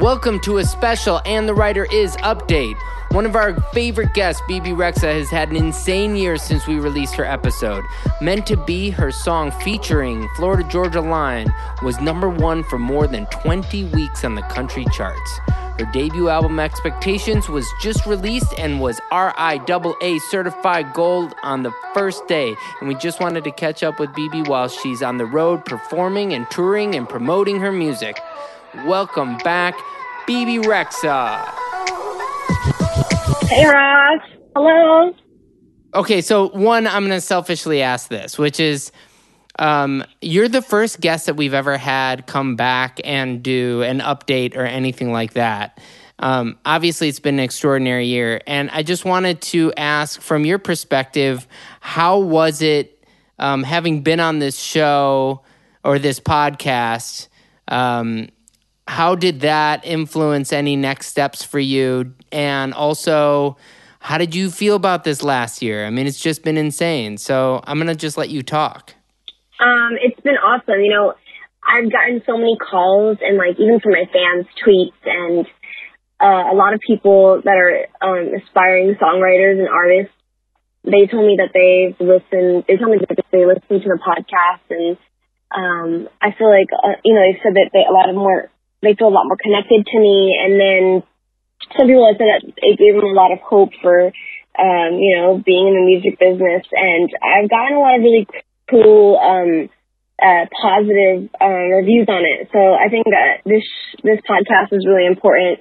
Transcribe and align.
Welcome 0.00 0.40
to 0.40 0.56
a 0.56 0.64
special 0.64 1.20
And 1.26 1.46
the 1.46 1.52
Writer 1.52 1.86
Is 1.92 2.16
update. 2.22 2.74
One 3.10 3.26
of 3.26 3.36
our 3.36 3.60
favorite 3.72 4.14
guests, 4.14 4.40
Bebe 4.48 4.70
Rexha, 4.70 5.12
has 5.12 5.28
had 5.28 5.50
an 5.50 5.56
insane 5.56 6.16
year 6.16 6.38
since 6.38 6.66
we 6.66 6.76
released 6.76 7.16
her 7.16 7.24
episode. 7.26 7.84
Meant 8.18 8.46
to 8.46 8.56
be 8.56 8.88
her 8.88 9.12
song 9.12 9.50
featuring 9.50 10.26
Florida 10.36 10.66
Georgia 10.70 11.02
Line 11.02 11.52
was 11.82 12.00
number 12.00 12.30
one 12.30 12.64
for 12.64 12.78
more 12.78 13.06
than 13.06 13.26
20 13.26 13.84
weeks 13.90 14.24
on 14.24 14.36
the 14.36 14.42
country 14.44 14.86
charts. 14.90 15.38
Her 15.78 15.86
debut 15.92 16.30
album 16.30 16.58
Expectations 16.58 17.50
was 17.50 17.70
just 17.82 18.06
released 18.06 18.54
and 18.56 18.80
was 18.80 18.98
RIAA 19.12 20.18
certified 20.30 20.94
gold 20.94 21.34
on 21.42 21.62
the 21.62 21.74
first 21.92 22.26
day. 22.26 22.54
And 22.80 22.88
we 22.88 22.94
just 22.94 23.20
wanted 23.20 23.44
to 23.44 23.50
catch 23.50 23.82
up 23.82 24.00
with 24.00 24.14
Bebe 24.14 24.44
while 24.44 24.68
she's 24.68 25.02
on 25.02 25.18
the 25.18 25.26
road 25.26 25.66
performing 25.66 26.32
and 26.32 26.48
touring 26.48 26.94
and 26.94 27.06
promoting 27.06 27.60
her 27.60 27.70
music. 27.70 28.18
Welcome 28.86 29.36
back, 29.38 29.74
Bebe 30.30 30.58
Rexha. 30.58 31.44
Hey, 33.48 33.66
Ross. 33.66 34.20
Hello. 34.54 35.12
Okay, 35.92 36.20
so 36.20 36.50
one, 36.50 36.86
I'm 36.86 37.04
going 37.04 37.16
to 37.16 37.20
selfishly 37.20 37.82
ask 37.82 38.08
this, 38.08 38.38
which 38.38 38.60
is 38.60 38.92
um, 39.58 40.04
you're 40.22 40.48
the 40.48 40.62
first 40.62 41.00
guest 41.00 41.26
that 41.26 41.34
we've 41.34 41.52
ever 41.52 41.76
had 41.76 42.28
come 42.28 42.54
back 42.54 43.00
and 43.02 43.42
do 43.42 43.82
an 43.82 43.98
update 43.98 44.56
or 44.56 44.64
anything 44.64 45.10
like 45.10 45.32
that. 45.32 45.80
Um, 46.20 46.60
obviously, 46.64 47.08
it's 47.08 47.18
been 47.18 47.40
an 47.40 47.44
extraordinary 47.44 48.06
year. 48.06 48.40
And 48.46 48.70
I 48.70 48.84
just 48.84 49.04
wanted 49.04 49.40
to 49.40 49.72
ask 49.76 50.20
from 50.20 50.44
your 50.44 50.60
perspective, 50.60 51.48
how 51.80 52.20
was 52.20 52.62
it 52.62 53.04
um, 53.40 53.64
having 53.64 54.04
been 54.04 54.20
on 54.20 54.38
this 54.38 54.56
show 54.56 55.42
or 55.82 55.98
this 55.98 56.20
podcast? 56.20 57.26
Um, 57.66 58.28
how 58.90 59.14
did 59.14 59.40
that 59.42 59.86
influence 59.86 60.52
any 60.52 60.74
next 60.74 61.06
steps 61.06 61.44
for 61.44 61.60
you? 61.60 62.12
And 62.32 62.74
also, 62.74 63.56
how 64.00 64.18
did 64.18 64.34
you 64.34 64.50
feel 64.50 64.74
about 64.74 65.04
this 65.04 65.22
last 65.22 65.62
year? 65.62 65.86
I 65.86 65.90
mean, 65.90 66.08
it's 66.08 66.20
just 66.20 66.42
been 66.42 66.56
insane. 66.56 67.16
So 67.16 67.60
I'm 67.64 67.78
going 67.78 67.86
to 67.86 67.94
just 67.94 68.18
let 68.18 68.30
you 68.30 68.42
talk. 68.42 68.92
Um, 69.60 69.94
it's 70.02 70.20
been 70.22 70.34
awesome. 70.34 70.80
You 70.80 70.90
know, 70.90 71.14
I've 71.62 71.92
gotten 71.92 72.20
so 72.26 72.36
many 72.36 72.56
calls 72.58 73.18
and 73.22 73.38
like 73.38 73.60
even 73.60 73.78
from 73.78 73.92
my 73.92 74.10
fans 74.12 74.46
tweets 74.58 74.98
and 75.04 75.46
uh, 76.20 76.50
a 76.50 76.56
lot 76.56 76.74
of 76.74 76.80
people 76.84 77.40
that 77.44 77.54
are 77.54 77.86
um, 78.02 78.34
aspiring 78.42 78.96
songwriters 78.96 79.60
and 79.60 79.68
artists. 79.68 80.12
They 80.82 81.06
told 81.06 81.28
me 81.28 81.38
that 81.38 81.54
they've 81.54 81.94
listened. 82.00 82.64
They 82.66 82.76
told 82.76 82.90
me 82.90 82.98
that 83.06 83.24
they 83.30 83.46
listened 83.46 83.82
to 83.84 83.88
the 83.88 84.00
podcast, 84.00 84.66
and 84.70 84.96
um, 85.52 86.08
I 86.20 86.32
feel 86.32 86.48
like 86.48 86.72
uh, 86.72 86.98
you 87.04 87.14
know 87.14 87.20
they 87.20 87.38
said 87.42 87.52
that 87.54 87.70
they, 87.72 87.84
a 87.86 87.92
lot 87.92 88.08
of 88.08 88.16
more 88.16 88.50
they 88.82 88.94
feel 88.94 89.08
a 89.08 89.16
lot 89.16 89.26
more 89.26 89.36
connected 89.36 89.86
to 89.86 89.98
me. 89.98 90.36
And 90.40 90.60
then 90.60 91.02
some 91.76 91.86
people 91.86 92.06
have 92.06 92.16
said 92.16 92.28
that 92.28 92.42
it 92.56 92.78
gave 92.78 92.94
them 92.94 93.04
a 93.04 93.16
lot 93.16 93.32
of 93.32 93.40
hope 93.40 93.70
for, 93.82 94.12
um, 94.58 94.90
you 94.98 95.16
know, 95.16 95.42
being 95.44 95.68
in 95.68 95.74
the 95.74 95.84
music 95.84 96.18
business. 96.18 96.64
And 96.72 97.10
I've 97.22 97.50
gotten 97.50 97.76
a 97.76 97.80
lot 97.80 97.96
of 97.96 98.02
really 98.02 98.26
cool, 98.68 99.18
um, 99.18 99.68
uh, 100.20 100.44
positive 100.52 101.28
uh, 101.40 101.80
reviews 101.80 102.06
on 102.08 102.24
it. 102.24 102.48
So 102.52 102.74
I 102.74 102.88
think 102.88 103.06
that 103.08 103.40
this 103.44 103.64
this 104.04 104.20
podcast 104.28 104.72
is 104.72 104.86
really 104.86 105.06
important 105.06 105.60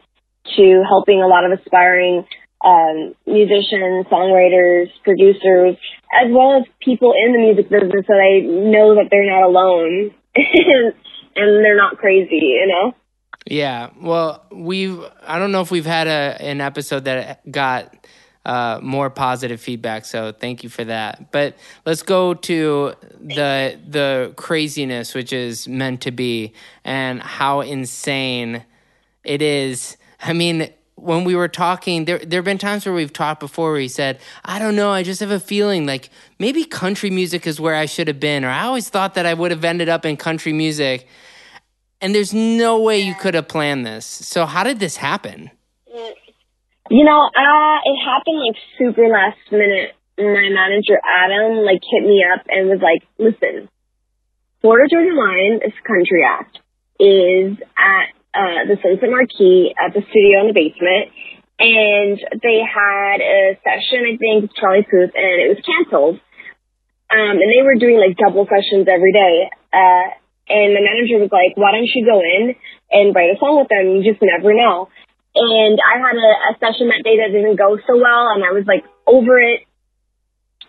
to 0.57 0.83
helping 0.87 1.21
a 1.21 1.27
lot 1.27 1.45
of 1.45 1.57
aspiring 1.57 2.25
um, 2.63 3.15
musicians, 3.25 4.05
songwriters, 4.11 4.91
producers, 5.03 5.77
as 6.11 6.27
well 6.29 6.59
as 6.59 6.63
people 6.83 7.13
in 7.15 7.31
the 7.31 7.39
music 7.39 7.69
business, 7.69 8.03
so 8.05 8.13
they 8.13 8.41
know 8.43 8.95
that 8.95 9.07
they're 9.09 9.29
not 9.29 9.47
alone 9.47 10.11
and 10.35 11.63
they're 11.63 11.77
not 11.77 11.97
crazy. 11.97 12.59
You 12.59 12.67
know. 12.67 12.95
Yeah. 13.49 13.89
Well, 13.99 14.45
we've, 14.51 15.03
I 15.25 15.39
don't 15.39 15.51
know 15.51 15.61
if 15.61 15.71
we've 15.71 15.85
had 15.85 16.05
a, 16.05 16.37
an 16.39 16.61
episode 16.61 17.05
that 17.05 17.51
got 17.51 17.95
uh, 18.45 18.79
more 18.81 19.09
positive 19.09 19.59
feedback. 19.59 20.05
So 20.05 20.31
thank 20.31 20.63
you 20.63 20.69
for 20.69 20.83
that. 20.83 21.31
But 21.31 21.57
let's 21.83 22.03
go 22.03 22.35
to 22.35 22.93
the, 23.19 23.79
the 23.87 24.33
craziness, 24.35 25.15
which 25.15 25.33
is 25.33 25.67
meant 25.67 26.01
to 26.01 26.11
be 26.11 26.53
and 26.85 27.21
how 27.21 27.61
insane 27.61 28.63
it 29.23 29.41
is. 29.41 29.97
I 30.21 30.33
mean, 30.33 30.69
when 30.93 31.23
we 31.23 31.33
were 31.33 31.47
talking, 31.47 32.05
there 32.05 32.19
there 32.19 32.39
have 32.39 32.45
been 32.45 32.57
times 32.57 32.85
where 32.85 32.93
we've 32.93 33.13
talked 33.13 33.39
before 33.39 33.71
where 33.71 33.79
he 33.79 33.87
said, 33.87 34.19
I 34.43 34.59
don't 34.59 34.75
know, 34.75 34.91
I 34.91 35.01
just 35.01 35.21
have 35.21 35.31
a 35.31 35.39
feeling 35.39 35.85
like 35.85 36.09
maybe 36.39 36.65
country 36.65 37.09
music 37.09 37.47
is 37.47 37.59
where 37.59 37.75
I 37.75 37.85
should 37.85 38.07
have 38.09 38.19
been, 38.19 38.43
or 38.43 38.49
I 38.49 38.63
always 38.63 38.89
thought 38.89 39.13
that 39.13 39.25
I 39.25 39.33
would 39.33 39.51
have 39.51 39.63
ended 39.63 39.89
up 39.89 40.05
in 40.05 40.17
country 40.17 40.53
music. 40.53 41.07
And 42.01 42.15
there's 42.15 42.33
no 42.33 42.81
way 42.81 42.99
you 42.99 43.13
could 43.13 43.33
have 43.33 43.47
planned 43.47 43.85
this. 43.85 44.05
So 44.05 44.45
how 44.45 44.63
did 44.63 44.79
this 44.79 44.97
happen? 44.97 45.51
You 46.89 47.05
know, 47.05 47.21
uh, 47.21 47.77
it 47.85 47.97
happened 48.03 48.39
like 48.47 48.57
super 48.77 49.07
last 49.09 49.37
minute. 49.51 49.93
My 50.17 50.49
manager 50.49 50.99
Adam 51.05 51.63
like 51.63 51.81
hit 51.85 52.03
me 52.03 52.25
up 52.25 52.45
and 52.49 52.67
was 52.67 52.81
like, 52.81 53.07
"Listen, 53.17 53.69
Florida 54.61 54.89
Georgia 54.91 55.13
Line, 55.13 55.59
this 55.63 55.77
country 55.85 56.25
act, 56.25 56.59
is 56.99 57.55
at 57.77 58.09
uh, 58.33 58.67
the 58.67 58.77
Sunset 58.81 59.09
Marquis 59.09 59.73
at 59.79 59.93
the 59.93 60.01
studio 60.09 60.41
in 60.41 60.47
the 60.47 60.57
basement, 60.57 61.13
and 61.59 62.17
they 62.41 62.59
had 62.65 63.21
a 63.21 63.59
session, 63.63 64.03
I 64.03 64.17
think, 64.17 64.49
with 64.49 64.55
Charlie 64.55 64.83
Puth, 64.83 65.13
and 65.15 65.33
it 65.39 65.55
was 65.55 65.61
canceled. 65.63 66.19
Um, 67.09 67.37
and 67.37 67.49
they 67.49 67.63
were 67.63 67.75
doing 67.75 67.97
like 67.97 68.17
double 68.17 68.45
sessions 68.45 68.87
every 68.89 69.13
day. 69.13 69.49
Uh, 69.73 70.18
and 70.49 70.75
the 70.75 70.81
manager 70.81 71.21
was 71.21 71.31
like, 71.31 71.53
why 71.55 71.71
don't 71.71 71.89
you 71.93 72.03
go 72.03 72.19
in 72.19 72.57
and 72.91 73.13
write 73.13 73.31
a 73.31 73.39
song 73.39 73.61
with 73.61 73.69
them? 73.69 73.93
You 73.93 74.01
just 74.01 74.21
never 74.21 74.53
know. 74.53 74.89
And 75.37 75.77
I 75.77 76.01
had 76.01 76.17
a, 76.17 76.31
a 76.49 76.51
session 76.57 76.89
that 76.89 77.05
day 77.05 77.21
that 77.21 77.29
didn't 77.31 77.55
go 77.55 77.77
so 77.85 77.95
well, 77.95 78.33
and 78.33 78.41
I 78.41 78.51
was 78.51 78.65
like 78.65 78.83
over 79.05 79.37
it, 79.37 79.61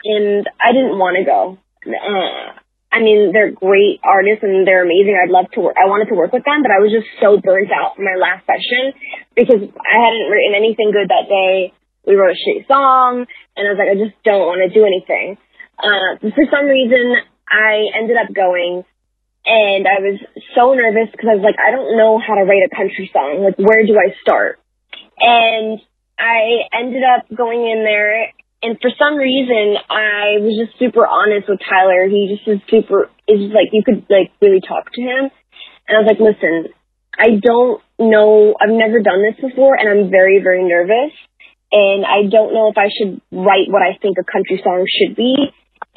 and 0.05 0.45
I 0.61 0.73
didn't 0.77 1.01
want 1.01 1.17
to 1.17 1.25
go. 1.25 1.57
Uh, 1.89 2.61
I 2.93 3.01
mean, 3.01 3.33
they're 3.33 3.55
great 3.55 4.03
artists 4.03 4.43
and 4.43 4.67
they're 4.67 4.83
amazing. 4.83 5.15
I'd 5.15 5.31
love 5.31 5.47
to 5.55 5.61
work. 5.61 5.77
I 5.79 5.87
wanted 5.87 6.11
to 6.11 6.19
work 6.19 6.35
with 6.35 6.45
them, 6.45 6.61
but 6.61 6.75
I 6.75 6.83
was 6.83 6.91
just 6.91 7.07
so 7.23 7.39
burnt 7.39 7.71
out 7.71 7.95
from 7.95 8.05
my 8.05 8.19
last 8.19 8.45
session 8.51 8.93
because 9.39 9.63
I 9.63 9.97
hadn't 9.97 10.27
written 10.27 10.59
anything 10.59 10.91
good 10.91 11.07
that 11.07 11.31
day. 11.31 11.73
We 12.05 12.19
wrote 12.19 12.35
a 12.35 12.41
shitty 12.41 12.67
song, 12.67 13.25
and 13.57 13.63
I 13.63 13.71
was 13.71 13.79
like, 13.79 13.95
I 13.95 13.97
just 13.97 14.19
don't 14.27 14.43
want 14.43 14.61
to 14.67 14.75
do 14.75 14.83
anything. 14.83 15.39
Uh, 15.79 16.19
for 16.35 16.45
some 16.51 16.67
reason, 16.67 17.15
I 17.47 17.95
ended 17.95 18.19
up 18.19 18.35
going 18.35 18.83
and 19.47 19.89
I 19.89 19.99
was 20.01 20.21
so 20.55 20.75
nervous 20.75 21.11
because 21.13 21.29
I 21.31 21.37
was 21.37 21.45
like, 21.45 21.57
I 21.59 21.71
don't 21.73 21.97
know 21.97 22.21
how 22.21 22.35
to 22.35 22.45
write 22.45 22.63
a 22.67 22.75
country 22.75 23.11
song. 23.13 23.43
Like, 23.43 23.57
where 23.57 23.85
do 23.87 23.97
I 23.97 24.13
start? 24.21 24.61
And 25.19 25.81
I 26.19 26.69
ended 26.77 27.03
up 27.03 27.25
going 27.33 27.65
in 27.65 27.85
there, 27.85 28.33
and 28.63 28.77
for 28.81 28.93
some 28.99 29.17
reason, 29.17 29.81
I 29.89 30.37
was 30.45 30.53
just 30.53 30.79
super 30.79 31.07
honest 31.07 31.49
with 31.49 31.61
Tyler. 31.65 32.09
He 32.09 32.37
just 32.37 32.45
is 32.45 32.61
super, 32.69 33.09
is 33.25 33.49
just 33.49 33.57
like, 33.57 33.73
you 33.73 33.83
could 33.85 34.05
like 34.13 34.33
really 34.41 34.61
talk 34.61 34.93
to 34.93 35.01
him. 35.01 35.33
And 35.89 35.93
I 35.97 36.05
was 36.05 36.09
like, 36.13 36.21
listen, 36.21 36.69
I 37.17 37.41
don't 37.41 37.81
know, 37.99 38.55
I've 38.61 38.73
never 38.73 39.01
done 39.01 39.25
this 39.25 39.41
before, 39.41 39.77
and 39.77 39.89
I'm 39.89 40.11
very, 40.11 40.41
very 40.45 40.63
nervous. 40.63 41.17
And 41.73 42.05
I 42.05 42.29
don't 42.29 42.53
know 42.53 42.69
if 42.69 42.77
I 42.77 42.91
should 42.93 43.21
write 43.33 43.73
what 43.73 43.81
I 43.81 43.97
think 43.97 44.19
a 44.19 44.27
country 44.27 44.61
song 44.63 44.85
should 44.85 45.17
be. 45.17 45.37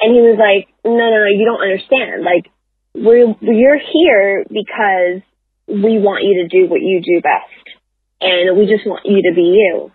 And 0.00 0.14
he 0.14 0.20
was 0.24 0.38
like, 0.38 0.72
no, 0.84 0.96
no, 0.96 1.18
no, 1.20 1.30
you 1.30 1.44
don't 1.44 1.62
understand. 1.62 2.24
Like, 2.24 2.48
we're, 2.94 3.34
you're 3.40 3.78
here 3.78 4.44
because 4.48 5.22
we 5.66 5.98
want 5.98 6.24
you 6.24 6.42
to 6.42 6.48
do 6.48 6.68
what 6.70 6.80
you 6.80 7.02
do 7.04 7.20
best. 7.20 7.76
And 8.20 8.56
we 8.56 8.66
just 8.66 8.86
want 8.86 9.04
you 9.04 9.22
to 9.28 9.34
be 9.34 9.42
you. 9.42 9.92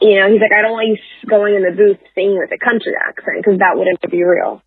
You 0.00 0.20
know, 0.20 0.32
he's 0.32 0.40
like, 0.40 0.52
I 0.56 0.62
don't 0.62 0.72
want 0.72 0.88
you 0.88 0.96
going 1.28 1.54
in 1.54 1.62
the 1.62 1.76
booth 1.76 1.98
singing 2.14 2.38
with 2.38 2.50
a 2.52 2.58
country 2.58 2.94
accent 2.96 3.44
because 3.44 3.58
that 3.58 3.76
wouldn't 3.76 4.00
be 4.10 4.24
real. 4.24 4.62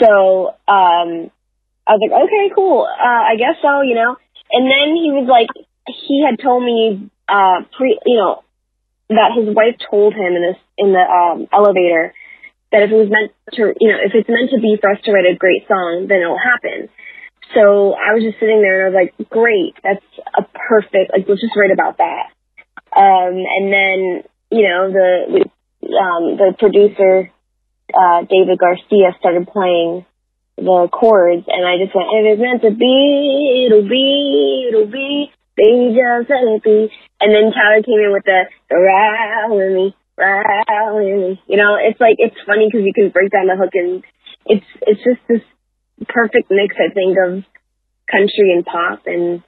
So, 0.00 0.48
um, 0.66 1.30
I 1.86 1.92
was 1.94 2.00
like, 2.00 2.16
okay, 2.26 2.54
cool. 2.54 2.88
Uh, 2.88 3.22
I 3.30 3.36
guess 3.36 3.60
so, 3.60 3.82
you 3.82 3.94
know. 3.94 4.16
And 4.50 4.66
then 4.66 4.96
he 4.96 5.12
was 5.12 5.28
like, 5.28 5.52
he 5.86 6.24
had 6.24 6.42
told 6.42 6.64
me 6.64 7.10
uh, 7.28 7.62
pre, 7.76 8.00
you 8.06 8.16
know, 8.16 8.42
that 9.10 9.36
his 9.36 9.54
wife 9.54 9.76
told 9.90 10.14
him 10.14 10.32
in 10.34 10.42
this 10.42 10.60
in 10.78 10.92
the 10.92 11.04
um, 11.04 11.46
elevator 11.52 12.14
that 12.72 12.82
if 12.82 12.90
it 12.90 12.96
was 12.96 13.10
meant 13.10 13.32
to, 13.54 13.74
you 13.80 13.88
know, 13.90 13.98
if 14.02 14.12
it's 14.14 14.28
meant 14.28 14.50
to 14.50 14.60
be 14.60 14.76
for 14.80 14.90
us 14.90 15.00
to 15.04 15.12
write 15.12 15.26
a 15.26 15.36
great 15.36 15.66
song, 15.68 16.06
then 16.08 16.20
it'll 16.20 16.38
happen. 16.38 16.88
So 17.54 17.94
I 17.94 18.14
was 18.16 18.22
just 18.24 18.40
sitting 18.40 18.62
there 18.62 18.86
and 18.86 18.88
I 18.88 18.88
was 18.90 18.98
like, 18.98 19.30
great, 19.30 19.76
that's 19.82 20.04
a 20.34 20.42
perfect, 20.54 21.12
like, 21.12 21.28
let's 21.28 21.40
just 21.40 21.54
write 21.56 21.70
about 21.70 21.98
that. 21.98 22.32
Um, 22.94 23.36
and 23.36 23.70
then, 23.70 23.98
you 24.50 24.64
know, 24.66 24.90
the, 24.90 25.44
um, 25.92 26.22
the 26.38 26.54
producer, 26.58 27.30
uh, 27.92 28.24
David 28.26 28.58
Garcia 28.58 29.14
started 29.20 29.46
playing 29.46 30.06
the 30.56 30.88
chords 30.90 31.44
and 31.46 31.66
I 31.66 31.78
just 31.78 31.94
went, 31.94 32.10
if 32.10 32.38
it's 32.38 32.42
meant 32.42 32.62
to 32.62 32.72
be, 32.74 33.66
it'll 33.66 33.88
be, 33.88 34.66
it'll 34.70 34.90
be, 34.90 35.30
baby 35.56 35.94
just 35.94 36.30
let 36.30 36.42
it 36.42 36.62
be. 36.62 36.90
And 37.20 37.34
then 37.34 37.52
Tyler 37.52 37.82
came 37.82 38.02
in 38.02 38.12
with 38.12 38.24
the, 38.24 38.50
the 38.70 38.76
ride 38.76 39.50
with 39.50 39.72
me. 39.72 39.96
You 40.18 41.56
know, 41.56 41.76
it's 41.80 42.00
like, 42.00 42.16
it's 42.18 42.36
funny 42.46 42.68
because 42.70 42.84
you 42.84 42.92
can 42.94 43.10
break 43.10 43.30
down 43.30 43.46
the 43.46 43.56
hook 43.56 43.70
and 43.74 44.04
it's, 44.46 44.66
it's 44.82 45.02
just 45.02 45.20
this 45.28 45.42
perfect 46.08 46.50
mix, 46.50 46.76
I 46.78 46.92
think, 46.92 47.16
of 47.18 47.44
country 48.10 48.52
and 48.52 48.64
pop 48.64 49.02
and, 49.06 49.42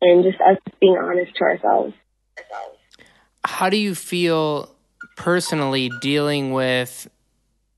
and 0.00 0.24
just 0.24 0.40
us 0.40 0.58
being 0.80 0.96
honest 0.96 1.34
to 1.36 1.44
ourselves. 1.44 1.94
How 3.44 3.70
do 3.70 3.76
you 3.76 3.94
feel 3.94 4.74
personally 5.16 5.90
dealing 6.00 6.52
with 6.52 7.08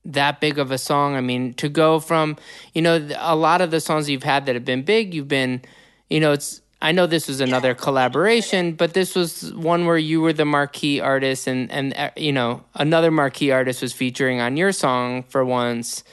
that 0.03 0.39
big 0.39 0.59
of 0.59 0.71
a 0.71 0.77
song? 0.77 1.15
I 1.15 1.21
mean, 1.21 1.53
to 1.55 1.69
go 1.69 1.99
from, 1.99 2.37
you 2.73 2.81
know, 2.81 3.07
a 3.17 3.35
lot 3.35 3.61
of 3.61 3.71
the 3.71 3.79
songs 3.79 4.09
you've 4.09 4.23
had 4.23 4.45
that 4.45 4.55
have 4.55 4.65
been 4.65 4.83
big, 4.83 5.13
you've 5.13 5.27
been, 5.27 5.61
you 6.09 6.19
know, 6.19 6.33
it's, 6.33 6.61
I 6.85 6.91
know 6.91 7.07
this 7.07 7.27
was 7.27 7.41
another 7.41 7.73
collaboration, 7.73 8.73
but 8.73 8.93
this 8.93 9.15
was 9.15 9.51
one 9.55 9.87
where 9.87 9.97
you 9.97 10.21
were 10.21 10.33
the 10.33 10.45
marquee 10.45 10.99
artist, 10.99 11.47
and 11.47 11.71
and 11.71 11.95
uh, 11.97 12.11
you 12.15 12.31
know 12.31 12.63
another 12.75 13.09
marquee 13.09 13.49
artist 13.49 13.81
was 13.81 13.91
featuring 13.91 14.39
on 14.39 14.55
your 14.55 14.71
song 14.71 15.23
for 15.23 15.43
once. 15.43 16.03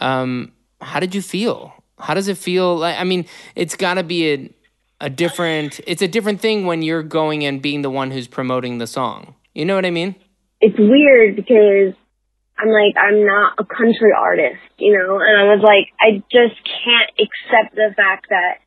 Um, 0.00 0.52
how 0.80 0.98
did 0.98 1.14
you 1.14 1.20
feel? 1.20 1.74
How 1.98 2.14
does 2.14 2.28
it 2.28 2.38
feel? 2.38 2.74
Like 2.74 2.98
I 2.98 3.04
mean, 3.04 3.26
it's 3.54 3.76
got 3.76 3.94
to 3.94 4.02
be 4.02 4.32
a 4.32 4.50
a 5.02 5.10
different. 5.10 5.80
It's 5.86 6.00
a 6.00 6.08
different 6.08 6.40
thing 6.40 6.64
when 6.64 6.80
you're 6.80 7.02
going 7.02 7.44
and 7.44 7.60
being 7.60 7.82
the 7.82 7.90
one 7.90 8.10
who's 8.10 8.26
promoting 8.26 8.78
the 8.78 8.86
song. 8.86 9.34
You 9.52 9.66
know 9.66 9.74
what 9.74 9.84
I 9.84 9.90
mean? 9.90 10.14
It's 10.58 10.78
weird 10.78 11.36
because 11.36 11.92
I'm 12.56 12.70
like 12.70 12.96
I'm 12.96 13.26
not 13.26 13.56
a 13.58 13.64
country 13.66 14.12
artist, 14.16 14.62
you 14.78 14.96
know, 14.96 15.20
and 15.20 15.36
I 15.36 15.54
was 15.54 15.60
like 15.62 15.92
I 16.00 16.24
just 16.32 16.56
can't 16.64 17.10
accept 17.20 17.74
the 17.74 17.92
fact 17.94 18.28
that 18.30 18.64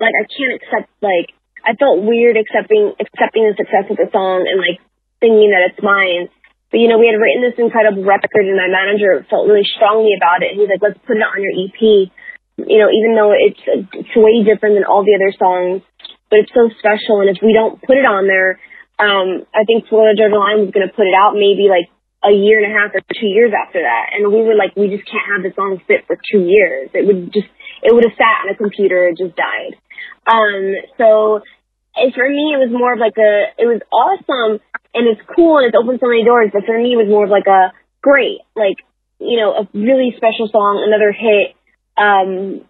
like 0.00 0.16
I 0.16 0.24
can't 0.26 0.56
accept 0.56 0.88
like 1.04 1.30
I 1.62 1.76
felt 1.76 2.02
weird 2.02 2.40
accepting 2.40 2.96
accepting 2.96 3.44
the 3.46 3.54
success 3.54 3.86
of 3.92 4.00
the 4.00 4.08
song 4.10 4.48
and 4.48 4.56
like 4.58 4.80
thinking 5.20 5.52
that 5.52 5.70
it's 5.70 5.80
mine. 5.84 6.32
But 6.72 6.80
you 6.80 6.88
know, 6.88 6.96
we 6.96 7.10
had 7.10 7.20
written 7.20 7.44
this 7.44 7.60
incredible 7.60 8.02
record 8.02 8.48
and 8.48 8.56
my 8.56 8.70
manager 8.70 9.26
felt 9.28 9.46
really 9.46 9.66
strongly 9.66 10.16
about 10.16 10.40
it. 10.40 10.56
He's 10.56 10.70
like, 10.70 10.80
let's 10.80 10.98
put 11.04 11.20
it 11.20 11.26
on 11.26 11.42
your 11.44 11.52
EP. 11.52 12.08
You 12.56 12.78
know, 12.80 12.88
even 12.88 13.12
though 13.16 13.32
it's 13.36 13.60
it's 13.92 14.14
way 14.16 14.40
different 14.42 14.80
than 14.80 14.88
all 14.88 15.04
the 15.04 15.16
other 15.16 15.32
songs, 15.36 15.84
but 16.32 16.40
it's 16.40 16.54
so 16.56 16.72
special. 16.80 17.20
And 17.20 17.28
if 17.28 17.44
we 17.44 17.52
don't 17.52 17.80
put 17.82 18.00
it 18.00 18.08
on 18.08 18.24
there, 18.24 18.60
um, 19.00 19.48
I 19.52 19.64
think 19.64 19.88
Florida 19.88 20.16
Georgia 20.16 20.36
Line 20.36 20.64
was 20.64 20.72
going 20.72 20.86
to 20.86 20.92
put 20.92 21.08
it 21.08 21.16
out 21.16 21.32
maybe 21.36 21.68
like 21.68 21.88
a 22.20 22.32
year 22.32 22.60
and 22.60 22.68
a 22.68 22.76
half 22.76 22.92
or 22.92 23.00
two 23.00 23.32
years 23.32 23.52
after 23.56 23.80
that. 23.80 24.12
And 24.12 24.28
we 24.28 24.44
were 24.44 24.54
like, 24.54 24.76
we 24.76 24.92
just 24.92 25.08
can't 25.08 25.24
have 25.32 25.42
the 25.42 25.56
song 25.56 25.80
sit 25.88 26.04
for 26.06 26.20
two 26.20 26.44
years. 26.44 26.92
It 26.92 27.08
would 27.08 27.32
just, 27.32 27.48
it 27.82 27.96
would 27.96 28.04
have 28.04 28.16
sat 28.16 28.44
on 28.44 28.52
a 28.52 28.56
computer 28.56 29.08
and 29.08 29.16
just 29.16 29.34
died. 29.36 29.80
Um, 30.26 30.74
so 30.98 31.40
for 32.14 32.28
me, 32.28 32.54
it 32.54 32.60
was 32.60 32.70
more 32.72 32.92
of 32.94 33.00
like 33.00 33.18
a, 33.18 33.52
it 33.58 33.66
was 33.66 33.82
awesome 33.92 34.60
and 34.94 35.06
it's 35.06 35.20
cool 35.34 35.58
and 35.58 35.66
it's 35.68 35.76
opened 35.76 36.00
so 36.00 36.08
many 36.08 36.24
doors, 36.24 36.50
but 36.52 36.64
for 36.64 36.76
me, 36.78 36.94
it 36.94 37.00
was 37.00 37.10
more 37.10 37.24
of 37.24 37.30
like 37.30 37.46
a 37.46 37.72
great, 38.02 38.40
like, 38.56 38.78
you 39.18 39.36
know, 39.36 39.52
a 39.52 39.68
really 39.76 40.14
special 40.16 40.48
song, 40.48 40.80
another 40.86 41.12
hit. 41.12 41.54
Um, 41.98 42.64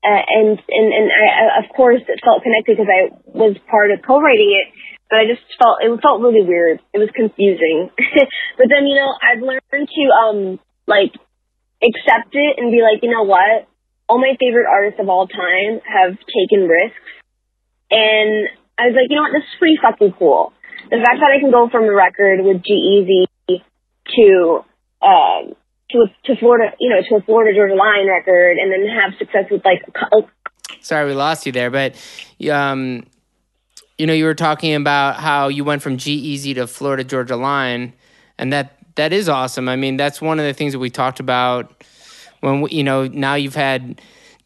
uh, 0.00 0.24
and, 0.28 0.56
and, 0.68 0.86
and 0.92 1.06
I, 1.12 1.60
of 1.64 1.72
course, 1.76 2.00
it 2.04 2.20
felt 2.24 2.42
connected 2.42 2.76
because 2.76 2.90
I 2.90 3.12
was 3.26 3.56
part 3.68 3.92
of 3.92 4.00
co-writing 4.04 4.52
it, 4.56 4.72
but 5.08 5.20
I 5.20 5.24
just 5.28 5.44
felt, 5.60 5.80
it 5.80 5.92
felt 6.00 6.20
really 6.20 6.44
weird. 6.44 6.80
It 6.92 6.98
was 6.98 7.12
confusing. 7.14 7.90
but 8.58 8.66
then, 8.68 8.86
you 8.86 8.96
know, 8.96 9.12
I've 9.16 9.42
learned 9.42 9.88
to, 9.88 10.04
um, 10.12 10.38
like, 10.86 11.12
accept 11.80 12.32
it 12.32 12.60
and 12.60 12.72
be 12.72 12.84
like, 12.84 13.00
you 13.02 13.10
know 13.10 13.24
what? 13.24 13.69
All 14.10 14.18
my 14.18 14.34
favorite 14.40 14.66
artists 14.66 14.98
of 14.98 15.08
all 15.08 15.28
time 15.28 15.78
have 15.86 16.18
taken 16.26 16.66
risks. 16.66 16.98
And 17.90 18.50
I 18.76 18.90
was 18.90 18.94
like, 18.98 19.06
you 19.08 19.14
know 19.14 19.22
what, 19.22 19.32
this 19.32 19.46
is 19.46 19.58
pretty 19.58 19.78
fucking 19.80 20.18
cool. 20.18 20.52
The 20.90 20.98
fact 20.98 21.22
that 21.22 21.30
I 21.30 21.38
can 21.38 21.52
go 21.52 21.68
from 21.70 21.84
a 21.84 21.94
record 21.94 22.42
with 22.42 22.62
G-Eazy 22.64 23.30
to, 23.46 24.64
um, 25.00 25.54
to, 25.90 26.06
to 26.24 26.36
Florida, 26.40 26.74
you 26.80 26.90
know, 26.90 27.00
to 27.08 27.22
a 27.22 27.24
Florida 27.24 27.54
Georgia 27.54 27.74
Line 27.74 28.08
record 28.08 28.58
and 28.58 28.72
then 28.72 28.82
have 28.90 29.16
success 29.16 29.46
with 29.48 29.64
like, 29.64 29.78
sorry, 30.80 31.06
we 31.06 31.14
lost 31.14 31.46
you 31.46 31.52
there, 31.52 31.70
but, 31.70 31.94
um, 32.50 33.06
you 33.96 34.06
know, 34.06 34.12
you 34.12 34.24
were 34.24 34.34
talking 34.34 34.74
about 34.74 35.16
how 35.16 35.46
you 35.46 35.62
went 35.62 35.82
from 35.82 35.98
G-Eazy 35.98 36.54
to 36.56 36.66
Florida 36.66 37.04
Georgia 37.04 37.36
Line, 37.36 37.92
and 38.38 38.52
that 38.52 38.76
that 38.96 39.12
is 39.12 39.28
awesome. 39.28 39.68
I 39.68 39.76
mean, 39.76 39.96
that's 39.96 40.20
one 40.20 40.38
of 40.40 40.46
the 40.46 40.54
things 40.54 40.72
that 40.72 40.78
we 40.78 40.90
talked 40.90 41.20
about 41.20 41.84
when 42.40 42.66
you 42.70 42.82
know 42.82 43.06
now 43.06 43.34
you've 43.34 43.54
had 43.54 44.00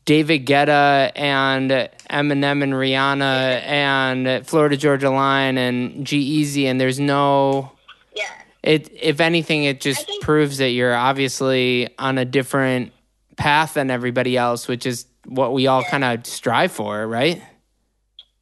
David 0.05 0.47
Guetta 0.47 1.13
and 1.17 1.71
Eminem 2.11 2.63
and 2.63 2.73
Rihanna 2.73 3.63
and 3.63 4.47
Florida 4.47 4.77
Georgia 4.77 5.11
Line 5.11 5.57
and 5.57 6.07
G-Eazy 6.07 6.65
and 6.65 6.81
there's 6.81 7.01
no 7.01 7.73
yeah. 8.15 8.25
It 8.63 8.91
if 9.01 9.21
anything 9.21 9.65
it 9.65 9.81
just 9.81 10.07
think, 10.07 10.23
proves 10.23 10.59
that 10.59 10.71
you're 10.71 10.95
obviously 10.95 11.89
on 11.99 12.19
a 12.19 12.25
different 12.25 12.93
path 13.37 13.75
than 13.75 13.91
everybody 13.91 14.37
else, 14.37 14.69
which 14.69 14.87
is 14.87 15.07
what 15.27 15.53
we 15.53 15.67
all 15.67 15.83
yeah. 15.83 15.91
kind 15.91 16.05
of 16.05 16.27
strive 16.27 16.73
for, 16.73 17.07
right? 17.07 17.43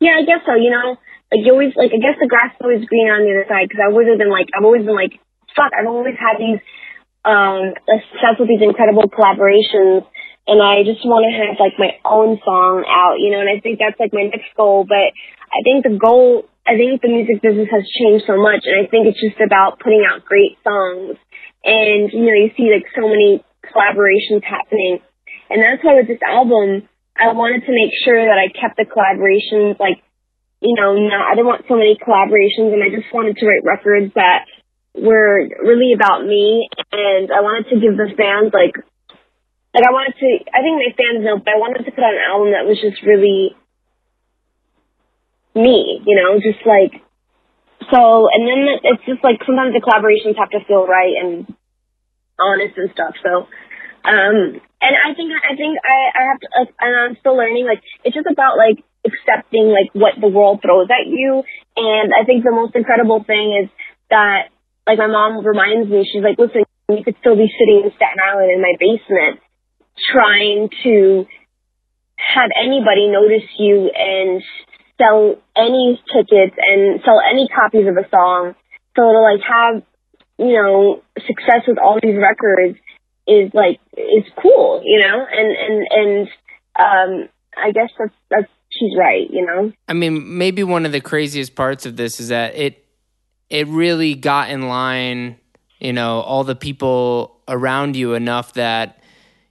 Yeah, 0.01 0.19
I 0.19 0.25
guess 0.25 0.45
so. 0.45 0.55
You 0.55 0.71
know, 0.71 0.99
like 1.31 1.47
you 1.47 1.53
always 1.53 1.73
like 1.77 1.93
I 1.95 1.99
guess 1.99 2.19
the 2.21 2.27
grass 2.27 2.53
is 2.53 2.61
always 2.61 2.85
greener 2.87 3.15
on 3.15 3.25
the 3.25 3.31
other 3.31 3.47
side 3.49 3.69
because 3.69 3.81
I've 3.81 3.93
always 3.93 4.09
been 4.19 4.31
like 4.31 4.49
I've 4.57 4.65
always 4.65 4.85
been 4.85 4.95
like 4.95 5.21
fuck 5.55 5.73
I've 5.79 5.87
always 5.87 6.17
had 6.19 6.39
these 6.39 6.61
um, 7.25 7.75
with 8.39 8.49
these 8.49 8.63
incredible 8.63 9.09
collaborations. 9.09 10.07
And 10.47 10.59
I 10.59 10.83
just 10.83 11.07
want 11.07 11.23
to 11.23 11.33
have 11.39 11.63
like 11.63 11.79
my 11.79 11.95
own 12.03 12.39
song 12.43 12.83
out, 12.91 13.23
you 13.23 13.31
know, 13.31 13.39
and 13.39 13.51
I 13.51 13.63
think 13.63 13.79
that's 13.79 13.99
like 14.03 14.11
my 14.11 14.27
next 14.27 14.51
goal. 14.57 14.83
But 14.83 15.15
I 15.55 15.63
think 15.63 15.87
the 15.87 15.95
goal, 15.95 16.51
I 16.67 16.75
think 16.75 16.99
the 16.99 17.15
music 17.15 17.39
business 17.39 17.71
has 17.71 17.87
changed 17.87 18.27
so 18.27 18.35
much. 18.35 18.67
And 18.67 18.75
I 18.75 18.91
think 18.91 19.07
it's 19.07 19.23
just 19.23 19.39
about 19.39 19.79
putting 19.79 20.03
out 20.03 20.27
great 20.27 20.59
songs. 20.67 21.15
And, 21.63 22.11
you 22.11 22.27
know, 22.27 22.35
you 22.35 22.51
see 22.59 22.75
like 22.75 22.91
so 22.91 23.07
many 23.07 23.47
collaborations 23.71 24.43
happening. 24.43 24.99
And 25.47 25.63
that's 25.63 25.79
why 25.87 25.95
with 26.03 26.11
this 26.11 26.23
album, 26.27 26.91
I 27.15 27.31
wanted 27.31 27.63
to 27.63 27.73
make 27.73 27.95
sure 28.03 28.19
that 28.19 28.35
I 28.41 28.51
kept 28.51 28.75
the 28.75 28.89
collaborations 28.89 29.79
like, 29.79 30.03
you 30.59 30.75
know, 30.75 30.99
not, 30.99 31.31
I 31.31 31.39
didn't 31.39 31.47
want 31.47 31.71
so 31.71 31.79
many 31.79 31.95
collaborations 32.03 32.75
and 32.75 32.83
I 32.83 32.91
just 32.91 33.15
wanted 33.15 33.39
to 33.39 33.47
write 33.47 33.63
records 33.63 34.11
that 34.15 34.47
were 34.95 35.49
really 35.65 35.93
about 35.97 36.25
me 36.25 36.69
and 36.93 37.33
I 37.33 37.41
wanted 37.41 37.73
to 37.73 37.81
give 37.81 37.97
the 37.97 38.13
fans 38.13 38.53
like 38.53 38.77
like 39.73 39.85
I 39.89 39.93
wanted 39.93 40.13
to 40.21 40.29
I 40.53 40.61
think 40.61 40.77
my 40.77 40.93
fans 40.93 41.25
know, 41.25 41.41
but 41.41 41.49
I 41.49 41.57
wanted 41.57 41.85
to 41.89 41.93
put 41.93 42.05
out 42.05 42.13
an 42.13 42.29
album 42.29 42.53
that 42.53 42.69
was 42.69 42.77
just 42.77 43.01
really 43.01 43.57
me, 45.57 46.01
you 46.05 46.17
know, 46.17 46.37
just 46.45 46.61
like 46.69 47.01
so 47.89 48.29
and 48.29 48.45
then 48.45 48.61
it's 48.85 49.05
just 49.09 49.25
like 49.25 49.41
sometimes 49.49 49.73
the 49.73 49.81
collaborations 49.81 50.37
have 50.37 50.53
to 50.53 50.61
feel 50.69 50.85
right 50.85 51.17
and 51.17 51.49
honest 52.37 52.77
and 52.77 52.93
stuff. 52.93 53.17
So 53.25 53.49
um 54.05 54.61
and 54.61 54.93
I 54.93 55.17
think 55.17 55.33
I 55.33 55.57
think 55.57 55.81
I, 55.81 55.97
I 56.13 56.23
have 56.37 56.41
to 56.45 56.49
like, 56.53 56.71
and 56.85 56.93
I'm 56.93 57.17
still 57.17 57.37
learning, 57.37 57.65
like 57.65 57.81
it's 58.05 58.13
just 58.13 58.29
about 58.29 58.61
like 58.61 58.85
accepting 59.09 59.73
like 59.73 59.89
what 59.97 60.21
the 60.21 60.29
world 60.29 60.61
throws 60.61 60.93
at 60.93 61.09
you 61.09 61.43
and 61.81 62.13
I 62.13 62.29
think 62.29 62.45
the 62.45 62.53
most 62.53 62.77
incredible 62.77 63.25
thing 63.25 63.57
is 63.65 63.71
that 64.11 64.53
like 64.87 64.99
my 64.99 65.07
mom 65.07 65.45
reminds 65.45 65.89
me, 65.89 66.09
she's 66.11 66.23
like, 66.23 66.39
listen, 66.39 66.65
you 66.89 67.05
could 67.05 67.17
still 67.21 67.37
be 67.37 67.49
sitting 67.59 67.83
in 67.85 67.91
Staten 67.97 68.19
Island 68.19 68.51
in 68.53 68.61
my 68.61 68.75
basement 68.79 69.41
trying 70.11 70.71
to 70.83 71.27
have 72.17 72.51
anybody 72.61 73.09
notice 73.09 73.49
you 73.59 73.91
and 73.95 74.43
sell 74.99 75.37
any 75.57 76.01
tickets 76.13 76.57
and 76.59 77.01
sell 77.05 77.21
any 77.21 77.49
copies 77.49 77.87
of 77.87 77.97
a 77.97 78.09
song. 78.11 78.55
So 78.97 79.03
to 79.03 79.21
like 79.21 79.41
have, 79.49 79.83
you 80.39 80.55
know, 80.55 81.03
success 81.17 81.67
with 81.67 81.79
all 81.79 81.99
these 82.03 82.17
records 82.17 82.79
is 83.27 83.51
like, 83.55 83.81
is 83.97 84.25
cool, 84.41 84.83
you 84.85 85.01
know? 85.01 85.25
And, 85.31 85.57
and, 85.57 85.87
and, 85.91 86.29
um, 86.79 87.29
I 87.57 87.71
guess 87.73 87.91
that's, 87.99 88.15
that's, 88.31 88.51
she's 88.71 88.93
right, 88.99 89.29
you 89.31 89.45
know? 89.47 89.73
I 89.89 89.93
mean, 89.93 90.39
maybe 90.39 90.65
one 90.65 90.87
of 90.87 90.93
the 90.93 91.01
craziest 91.01 91.55
parts 91.55 91.87
of 91.87 91.97
this 91.97 92.19
is 92.19 92.29
that 92.29 92.55
it, 92.55 92.82
it 93.53 93.69
really 93.69 94.15
got 94.15 94.49
in 94.49 94.67
line, 94.69 95.37
you 95.79 95.93
know, 95.93 96.21
all 96.21 96.43
the 96.43 96.57
people 96.57 97.39
around 97.47 97.95
you 97.97 98.15
enough 98.15 98.55
that 98.55 98.99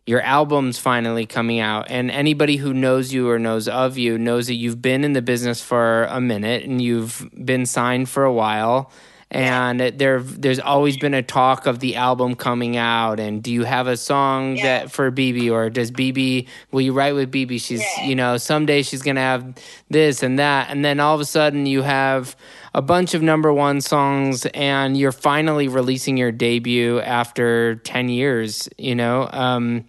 your 0.08 0.22
album's 0.22 0.79
finally 0.79 1.27
coming 1.27 1.60
out. 1.60 1.86
And 1.91 2.10
anybody 2.10 2.55
who 2.58 2.74
knows 2.74 3.13
you 3.13 3.29
or 3.29 3.38
knows 3.38 3.67
of 3.67 4.00
you 4.00 4.17
knows 4.17 4.48
that 4.48 4.55
you've 4.55 4.81
been 4.81 5.03
in 5.03 5.13
the 5.13 5.22
business 5.22 5.62
for 5.62 6.05
a 6.05 6.20
minute 6.20 6.63
and 6.63 6.81
you've 6.81 7.29
been 7.46 7.67
signed 7.67 8.10
for 8.10 8.24
a 8.24 8.34
while. 8.34 8.91
And 9.34 9.79
there 9.79 10.20
there's 10.22 10.60
always 10.60 10.98
been 10.98 11.13
a 11.13 11.22
talk 11.22 11.65
of 11.67 11.79
the 11.79 11.96
album 11.96 12.36
coming 12.36 12.75
out. 12.77 13.20
And 13.20 13.41
do 13.43 13.51
you 13.53 13.63
have 13.63 13.86
a 13.88 13.96
song 13.96 14.58
Yeah. 14.58 14.63
that 14.63 14.91
for 14.91 15.12
Bebe 15.12 15.48
or 15.50 15.70
does 15.70 15.91
Bebe 15.91 16.48
will 16.72 16.81
you 16.81 16.91
write 16.91 17.13
with 17.13 17.29
Bebe 17.31 17.58
she's 17.60 17.79
Yeah. 17.81 18.08
you 18.08 18.15
know 18.15 18.36
someday 18.38 18.81
she's 18.81 19.03
going 19.03 19.15
to 19.15 19.22
have 19.22 19.46
this 19.91 20.24
and 20.24 20.39
that. 20.39 20.70
And 20.72 20.84
then 20.84 21.00
all 21.00 21.13
of 21.15 21.22
a 21.22 21.25
sudden 21.25 21.65
you 21.67 21.84
have 21.84 22.36
a 22.73 22.81
bunch 22.81 23.13
of 23.13 23.21
number 23.21 23.53
1 23.53 23.81
songs 23.81 24.45
and 24.53 24.95
you're 24.95 25.11
finally 25.11 25.67
releasing 25.67 26.17
your 26.17 26.31
debut 26.31 26.99
after 27.01 27.75
10 27.75 28.09
years 28.09 28.69
you 28.77 28.95
know 28.95 29.29
um 29.33 29.85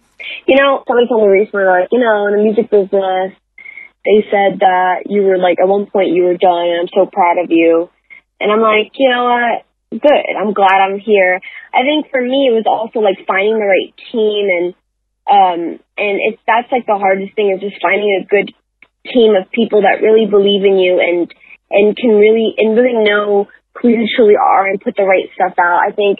You 0.47 0.55
know, 0.55 0.83
somebody 0.87 1.07
told 1.07 1.27
me 1.27 1.39
recently, 1.39 1.65
like, 1.65 1.89
you 1.91 1.99
know, 1.99 2.27
in 2.27 2.37
the 2.37 2.43
music 2.43 2.69
business, 2.69 3.35
they 4.05 4.23
said 4.31 4.59
that 4.59 5.07
you 5.07 5.23
were 5.23 5.37
like, 5.37 5.59
at 5.59 5.67
one 5.67 5.87
point 5.87 6.15
you 6.15 6.23
were 6.23 6.37
done, 6.37 6.67
and 6.67 6.79
I'm 6.83 6.91
so 6.93 7.05
proud 7.07 7.39
of 7.43 7.51
you. 7.51 7.89
And 8.39 8.51
I'm 8.51 8.59
like, 8.61 8.91
you 8.95 9.09
know 9.09 9.23
what? 9.23 9.65
Good. 10.01 10.35
I'm 10.39 10.53
glad 10.53 10.81
I'm 10.81 10.99
here. 10.99 11.39
I 11.73 11.83
think 11.83 12.09
for 12.09 12.21
me, 12.21 12.49
it 12.49 12.55
was 12.55 12.65
also 12.67 12.99
like 12.99 13.19
finding 13.27 13.59
the 13.59 13.67
right 13.67 13.93
team, 14.11 14.43
and 14.49 14.67
um, 15.29 15.59
and 15.95 16.15
it's 16.19 16.41
that's 16.47 16.71
like 16.71 16.85
the 16.85 16.97
hardest 16.97 17.35
thing 17.35 17.51
is 17.51 17.61
just 17.61 17.81
finding 17.81 18.11
a 18.19 18.25
good 18.25 18.51
team 19.05 19.35
of 19.35 19.51
people 19.51 19.83
that 19.83 20.01
really 20.01 20.25
believe 20.25 20.65
in 20.65 20.79
you 20.79 20.99
and 20.99 21.31
and 21.73 21.97
can 21.97 22.11
really 22.11 22.53
and 22.57 22.77
really 22.77 23.03
know 23.03 23.47
who 23.81 23.89
you 23.89 24.07
truly 24.15 24.35
are 24.35 24.67
and 24.67 24.79
put 24.79 24.95
the 24.95 25.03
right 25.03 25.29
stuff 25.33 25.57
out. 25.59 25.81
I 25.85 25.91
think 25.91 26.19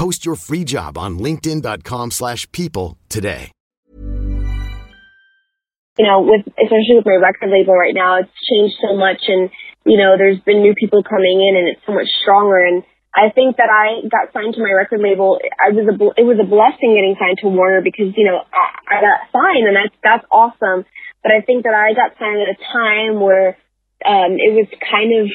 Post 0.00 0.24
your 0.24 0.36
free 0.36 0.64
job 0.64 0.96
on 0.96 1.18
linkedin.com/people 1.18 2.10
slash 2.10 2.50
people 2.52 2.96
today. 3.10 3.52
you 6.00 6.06
know, 6.08 6.24
with 6.24 6.48
especially 6.56 6.96
with 6.96 7.04
my 7.04 7.20
record 7.20 7.52
label 7.52 7.76
right 7.76 7.92
now, 7.92 8.16
it's 8.16 8.32
changed 8.48 8.80
so 8.80 8.96
much, 8.96 9.20
and 9.28 9.52
you 9.84 10.00
know, 10.00 10.16
there's 10.16 10.40
been 10.48 10.64
new 10.64 10.72
people 10.72 11.04
coming 11.04 11.44
in, 11.44 11.52
and 11.60 11.68
it's 11.68 11.84
so 11.84 11.92
much 11.92 12.08
stronger. 12.24 12.56
And 12.56 12.82
I 13.12 13.28
think 13.28 13.60
that 13.60 13.68
I 13.68 14.00
got 14.08 14.32
signed 14.32 14.56
to 14.56 14.64
my 14.64 14.72
record 14.72 15.04
label. 15.04 15.36
I 15.60 15.76
was 15.76 15.84
a 15.84 15.94
it 16.16 16.24
was 16.24 16.40
a 16.40 16.48
blessing 16.48 16.96
getting 16.96 17.20
signed 17.20 17.36
to 17.44 17.52
Warner 17.52 17.84
because 17.84 18.16
you 18.16 18.24
know 18.24 18.40
I, 18.40 18.64
I 18.88 18.96
got 19.04 19.28
signed, 19.28 19.68
and 19.68 19.76
that's 19.76 19.96
that's 20.00 20.26
awesome. 20.32 20.88
But 21.20 21.36
I 21.36 21.44
think 21.44 21.68
that 21.68 21.76
I 21.76 21.92
got 21.92 22.16
signed 22.16 22.40
at 22.40 22.56
a 22.56 22.58
time 22.72 23.20
where 23.20 23.60
um, 24.08 24.40
it 24.40 24.56
was 24.56 24.72
kind 24.80 25.12
of 25.20 25.28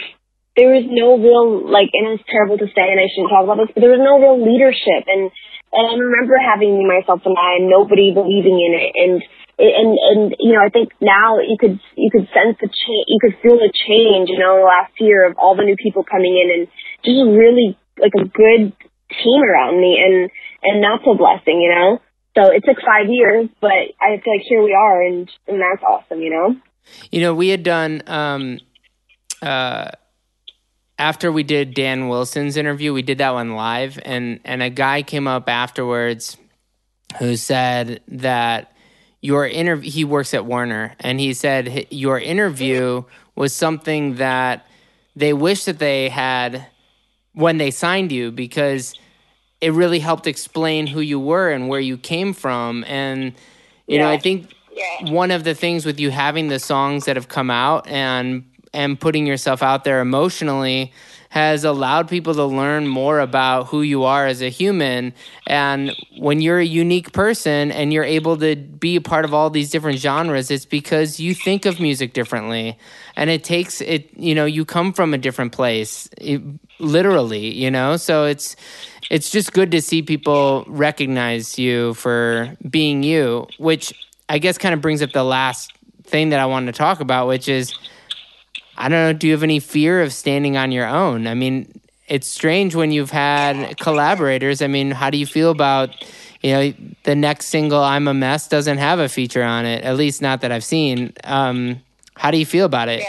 there 0.55 0.71
was 0.71 0.88
no 0.88 1.19
real 1.19 1.67
like, 1.67 1.91
and 1.91 2.15
it's 2.15 2.24
terrible 2.31 2.57
to 2.57 2.67
say, 2.71 2.88
and 2.88 3.00
I 3.00 3.12
shouldn't 3.12 3.31
talk 3.31 3.43
about 3.43 3.59
this, 3.59 3.71
but 3.75 3.83
there 3.83 3.91
was 3.91 4.03
no 4.03 4.19
real 4.19 4.39
leadership, 4.39 5.03
and 5.07 5.31
and 5.75 5.83
I 5.83 5.93
remember 6.00 6.39
having 6.39 6.79
me, 6.79 6.88
myself, 6.88 7.21
and 7.27 7.35
I, 7.35 7.59
and 7.59 7.67
nobody 7.67 8.15
believing 8.15 8.55
in 8.55 8.71
it, 8.71 8.91
and 8.95 9.15
and 9.59 9.89
and 10.00 10.21
you 10.39 10.55
know, 10.55 10.63
I 10.63 10.71
think 10.71 10.95
now 11.03 11.43
you 11.43 11.59
could 11.59 11.79
you 11.95 12.09
could 12.12 12.27
sense 12.31 12.55
the 12.63 12.71
change, 12.71 13.05
you 13.12 13.19
could 13.19 13.35
feel 13.43 13.59
the 13.59 13.71
change, 13.71 14.31
you 14.31 14.39
know, 14.39 14.63
last 14.63 14.95
year 15.00 15.27
of 15.27 15.35
all 15.38 15.55
the 15.55 15.67
new 15.67 15.75
people 15.75 16.07
coming 16.07 16.39
in, 16.39 16.47
and 16.51 16.63
just 17.03 17.19
really 17.19 17.75
like 18.00 18.15
a 18.15 18.24
good 18.24 18.71
team 19.12 19.39
around 19.43 19.79
me, 19.79 20.00
and 20.00 20.31
and 20.63 20.83
that's 20.83 21.03
a 21.03 21.15
blessing, 21.15 21.59
you 21.59 21.71
know. 21.75 22.00
So 22.35 22.51
it 22.51 22.63
took 22.67 22.79
five 22.79 23.07
years, 23.07 23.47
but 23.62 23.95
I 24.00 24.19
feel 24.24 24.33
like 24.39 24.47
here 24.47 24.63
we 24.63 24.74
are, 24.74 25.01
and 25.03 25.29
and 25.47 25.59
that's 25.59 25.83
awesome, 25.83 26.19
you 26.19 26.31
know. 26.31 26.55
You 27.12 27.21
know, 27.21 27.33
we 27.33 27.50
had 27.50 27.63
done 27.63 28.03
um, 28.07 28.59
uh, 29.41 29.91
after 30.97 31.31
we 31.31 31.43
did 31.43 31.73
Dan 31.73 32.07
Wilson's 32.07 32.57
interview, 32.57 32.93
we 32.93 33.01
did 33.01 33.17
that 33.17 33.33
one 33.33 33.55
live, 33.55 33.99
and 34.03 34.39
and 34.45 34.63
a 34.63 34.69
guy 34.69 35.01
came 35.01 35.27
up 35.27 35.49
afterwards 35.49 36.37
who 37.19 37.35
said 37.35 38.01
that 38.07 38.71
your 39.21 39.47
interview. 39.47 39.91
He 39.91 40.05
works 40.05 40.33
at 40.33 40.45
Warner, 40.45 40.95
and 40.99 41.19
he 41.19 41.33
said 41.33 41.87
your 41.89 42.19
interview 42.19 43.03
was 43.35 43.53
something 43.53 44.15
that 44.15 44.65
they 45.15 45.33
wish 45.33 45.65
that 45.65 45.79
they 45.79 46.09
had 46.09 46.67
when 47.33 47.57
they 47.57 47.71
signed 47.71 48.11
you 48.11 48.31
because 48.31 48.93
it 49.61 49.71
really 49.73 49.99
helped 49.99 50.27
explain 50.27 50.87
who 50.87 51.01
you 51.01 51.19
were 51.19 51.51
and 51.51 51.67
where 51.67 51.79
you 51.79 51.97
came 51.97 52.33
from 52.33 52.83
and 52.85 53.33
you 53.87 53.97
know 53.97 54.09
i 54.09 54.17
think 54.17 54.53
one 55.03 55.31
of 55.31 55.43
the 55.43 55.55
things 55.55 55.85
with 55.85 55.99
you 55.99 56.11
having 56.11 56.47
the 56.47 56.59
songs 56.59 57.05
that 57.05 57.15
have 57.15 57.27
come 57.27 57.49
out 57.49 57.87
and 57.87 58.43
and 58.75 59.00
putting 59.00 59.25
yourself 59.25 59.63
out 59.63 59.84
there 59.84 60.01
emotionally 60.01 60.94
has 61.29 61.65
allowed 61.65 62.08
people 62.08 62.34
to 62.34 62.46
learn 62.46 62.88
more 62.88 63.20
about 63.20 63.67
who 63.67 63.82
you 63.82 64.03
are 64.03 64.25
as 64.25 64.41
a 64.41 64.48
human. 64.50 65.13
And 65.48 65.94
when 66.17 66.39
you're 66.39 66.60
a 66.60 66.65
unique 66.65 67.12
person 67.12 67.72
and 67.72 67.91
you're 67.91 68.05
able 68.05 68.38
to 68.38 68.55
be 68.55 68.96
a 68.96 69.01
part 69.01 69.25
of 69.25 69.34
all 69.34 69.50
these 69.50 69.70
different 69.70 70.00
genres 70.00 70.50
it's 70.50 70.65
because 70.65 71.20
you 71.20 71.34
think 71.34 71.65
of 71.65 71.79
music 71.79 72.13
differently. 72.13 72.77
And 73.17 73.29
it 73.29 73.44
takes 73.44 73.82
it 73.82 74.10
you 74.17 74.34
know 74.36 74.46
you 74.46 74.63
come 74.63 74.94
from 74.94 75.13
a 75.13 75.17
different 75.17 75.51
place 75.51 76.08
it- 76.17 76.41
literally 76.79 77.53
you 77.53 77.70
know? 77.72 77.98
So 77.98 78.25
it's 78.25 78.55
it's 79.10 79.29
just 79.29 79.51
good 79.53 79.72
to 79.72 79.82
see 79.82 80.01
people 80.01 80.63
recognize 80.67 81.60
you 81.60 81.94
for 81.96 82.55
being 82.70 83.03
you 83.03 83.48
which 83.58 83.94
i 84.29 84.39
guess 84.39 84.58
kind 84.58 84.74
of 84.74 84.82
brings 84.82 85.01
up 85.01 85.12
the 85.12 85.24
last 85.24 85.72
thing 86.03 86.29
that 86.29 86.39
i 86.39 86.46
wanted 86.46 86.72
to 86.74 86.77
talk 86.77 87.00
about 87.00 87.27
which 87.27 87.48
is 87.48 87.75
I 88.77 88.89
don't 88.89 89.00
know. 89.00 89.13
Do 89.13 89.27
you 89.27 89.34
have 89.34 89.44
any 89.44 89.60
fear 89.60 90.01
of 90.01 90.13
standing 90.13 90.58
on 90.58 90.72
your 90.72 90.88
own? 90.88 91.27
I 91.27 91.34
mean, 91.34 91.72
it's 92.08 92.27
strange 92.27 92.75
when 92.75 92.91
you've 92.91 93.12
had 93.12 93.77
collaborators. 93.77 94.62
I 94.62 94.67
mean, 94.67 94.91
how 94.91 95.10
do 95.10 95.17
you 95.17 95.25
feel 95.25 95.50
about, 95.50 95.89
you 96.41 96.51
know, 96.51 96.74
the 97.03 97.15
next 97.15 97.48
single, 97.48 97.82
I'm 97.82 98.08
a 98.08 98.13
Mess, 98.13 98.48
doesn't 98.48 98.77
have 98.77 99.00
a 99.00 99.10
feature 99.10 99.44
on 99.44 99.65
it, 99.65 99.84
at 99.84 99.96
least 99.96 100.22
not 100.22 100.41
that 100.41 100.51
I've 100.51 100.63
seen. 100.63 101.13
Um, 101.24 101.82
how 102.15 102.32
do 102.32 102.38
you 102.38 102.46
feel 102.46 102.65
about 102.65 102.89
it? 102.89 103.03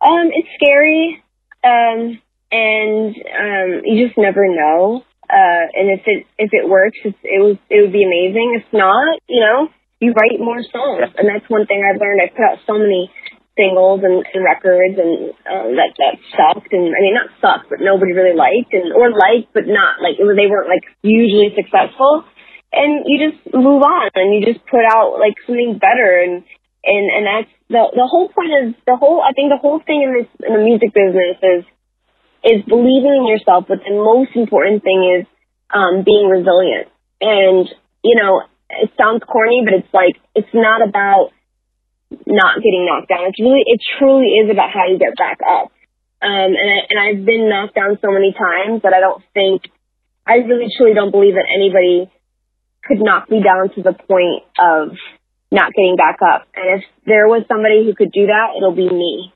Um, 0.00 0.30
it's 0.32 0.48
scary, 0.56 1.22
um, 1.64 2.20
and 2.50 3.16
um, 3.16 3.82
you 3.84 4.06
just 4.06 4.18
never 4.18 4.46
know. 4.48 5.04
Uh, 5.30 5.64
and 5.74 5.90
if 5.98 6.02
it 6.06 6.26
if 6.38 6.50
it 6.52 6.68
works, 6.68 6.98
it's, 7.04 7.16
it 7.22 7.40
was 7.40 7.56
it 7.70 7.80
would 7.80 7.92
be 7.92 8.04
amazing. 8.04 8.60
If 8.60 8.72
not, 8.72 9.18
you 9.28 9.40
know, 9.40 9.68
you 10.00 10.12
write 10.12 10.40
more 10.40 10.62
songs, 10.64 11.14
and 11.16 11.28
that's 11.28 11.48
one 11.48 11.66
thing 11.66 11.82
I've 11.88 12.00
learned. 12.00 12.20
I've 12.20 12.34
put 12.34 12.44
out 12.44 12.58
so 12.66 12.78
many 12.78 13.10
singles 13.56 14.00
and, 14.02 14.24
and 14.32 14.40
records, 14.44 14.96
and 14.96 15.36
um, 15.44 15.76
that 15.76 15.92
that 15.98 16.16
sucked. 16.32 16.72
And 16.72 16.92
I 16.92 16.98
mean, 17.00 17.14
not 17.14 17.32
sucked, 17.40 17.68
but 17.68 17.80
nobody 17.80 18.12
really 18.12 18.36
liked, 18.36 18.72
and 18.72 18.92
or 18.92 19.12
liked, 19.12 19.52
but 19.52 19.68
not 19.68 20.00
like 20.00 20.16
was. 20.18 20.36
They 20.36 20.48
weren't 20.48 20.72
like 20.72 20.84
hugely 21.02 21.52
successful. 21.52 22.24
And 22.72 23.04
you 23.04 23.20
just 23.20 23.40
move 23.52 23.84
on, 23.84 24.08
and 24.16 24.32
you 24.32 24.40
just 24.40 24.64
put 24.64 24.80
out 24.88 25.20
like 25.20 25.36
something 25.44 25.76
better, 25.76 26.24
and 26.24 26.40
and 26.84 27.04
and 27.12 27.24
that's 27.28 27.52
the 27.68 27.82
the 27.92 28.08
whole 28.08 28.32
point 28.32 28.52
is 28.52 28.66
the 28.86 28.96
whole 28.96 29.20
I 29.20 29.32
think 29.32 29.52
the 29.52 29.60
whole 29.60 29.80
thing 29.84 30.02
in 30.02 30.10
this 30.16 30.30
in 30.40 30.56
the 30.56 30.64
music 30.64 30.96
business 30.96 31.36
is 31.42 31.62
is 32.42 32.60
believing 32.66 33.22
in 33.22 33.26
yourself, 33.28 33.66
but 33.68 33.78
the 33.86 33.94
most 33.94 34.34
important 34.34 34.82
thing 34.82 35.20
is 35.20 35.26
um, 35.70 36.02
being 36.04 36.26
resilient. 36.26 36.90
And 37.20 37.68
you 38.02 38.16
know, 38.16 38.42
it 38.68 38.90
sounds 38.98 39.22
corny, 39.28 39.62
but 39.64 39.74
it's 39.74 39.94
like 39.94 40.16
it's 40.34 40.52
not 40.54 40.82
about 40.86 41.30
not 42.26 42.56
getting 42.62 42.86
knocked 42.86 43.08
down. 43.08 43.26
It's 43.28 43.40
really 43.40 43.62
it 43.66 43.80
truly 43.98 44.26
is 44.42 44.50
about 44.50 44.70
how 44.70 44.86
you 44.88 44.98
get 44.98 45.16
back 45.16 45.38
up. 45.42 45.70
Um, 46.22 46.54
and 46.54 46.68
I, 46.70 46.78
and 46.88 46.98
I've 47.00 47.24
been 47.26 47.48
knocked 47.48 47.74
down 47.74 47.98
so 48.00 48.10
many 48.12 48.32
times 48.32 48.82
that 48.82 48.94
I 48.94 49.00
don't 49.00 49.22
think 49.34 49.62
I 50.26 50.34
really 50.46 50.70
truly 50.76 50.94
don't 50.94 51.10
believe 51.10 51.34
that 51.34 51.50
anybody 51.50 52.10
could 52.84 52.98
knock 53.00 53.30
me 53.30 53.42
down 53.42 53.74
to 53.74 53.82
the 53.82 53.92
point 53.92 54.44
of 54.58 54.94
not 55.50 55.72
getting 55.74 55.96
back 55.96 56.18
up. 56.22 56.46
And 56.54 56.80
if 56.80 56.84
there 57.06 57.26
was 57.26 57.42
somebody 57.48 57.84
who 57.84 57.94
could 57.94 58.12
do 58.12 58.26
that, 58.26 58.54
it'll 58.56 58.74
be 58.74 58.88
me. 58.88 59.32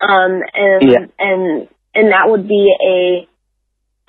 Um, 0.00 0.40
and 0.54 0.82
Yeah. 0.90 1.04
and 1.18 1.68
and 1.94 2.12
that 2.12 2.28
would 2.30 2.48
be 2.48 2.72
a 2.80 3.28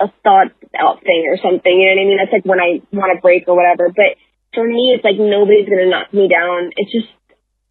a 0.00 0.08
thought 0.24 0.50
out 0.74 1.00
thing 1.04 1.26
or 1.28 1.36
something. 1.36 1.70
You 1.72 1.86
know 1.88 1.94
what 1.94 2.02
I 2.02 2.08
mean? 2.08 2.18
That's 2.18 2.32
like 2.32 2.44
when 2.44 2.60
I 2.60 2.80
want 2.92 3.14
to 3.14 3.20
break 3.20 3.46
or 3.46 3.54
whatever. 3.54 3.88
But 3.94 4.16
for 4.54 4.66
me, 4.66 4.92
it's 4.96 5.04
like 5.04 5.16
nobody's 5.20 5.68
gonna 5.68 5.88
knock 5.88 6.12
me 6.12 6.28
down. 6.28 6.72
It's 6.76 6.90
just 6.92 7.08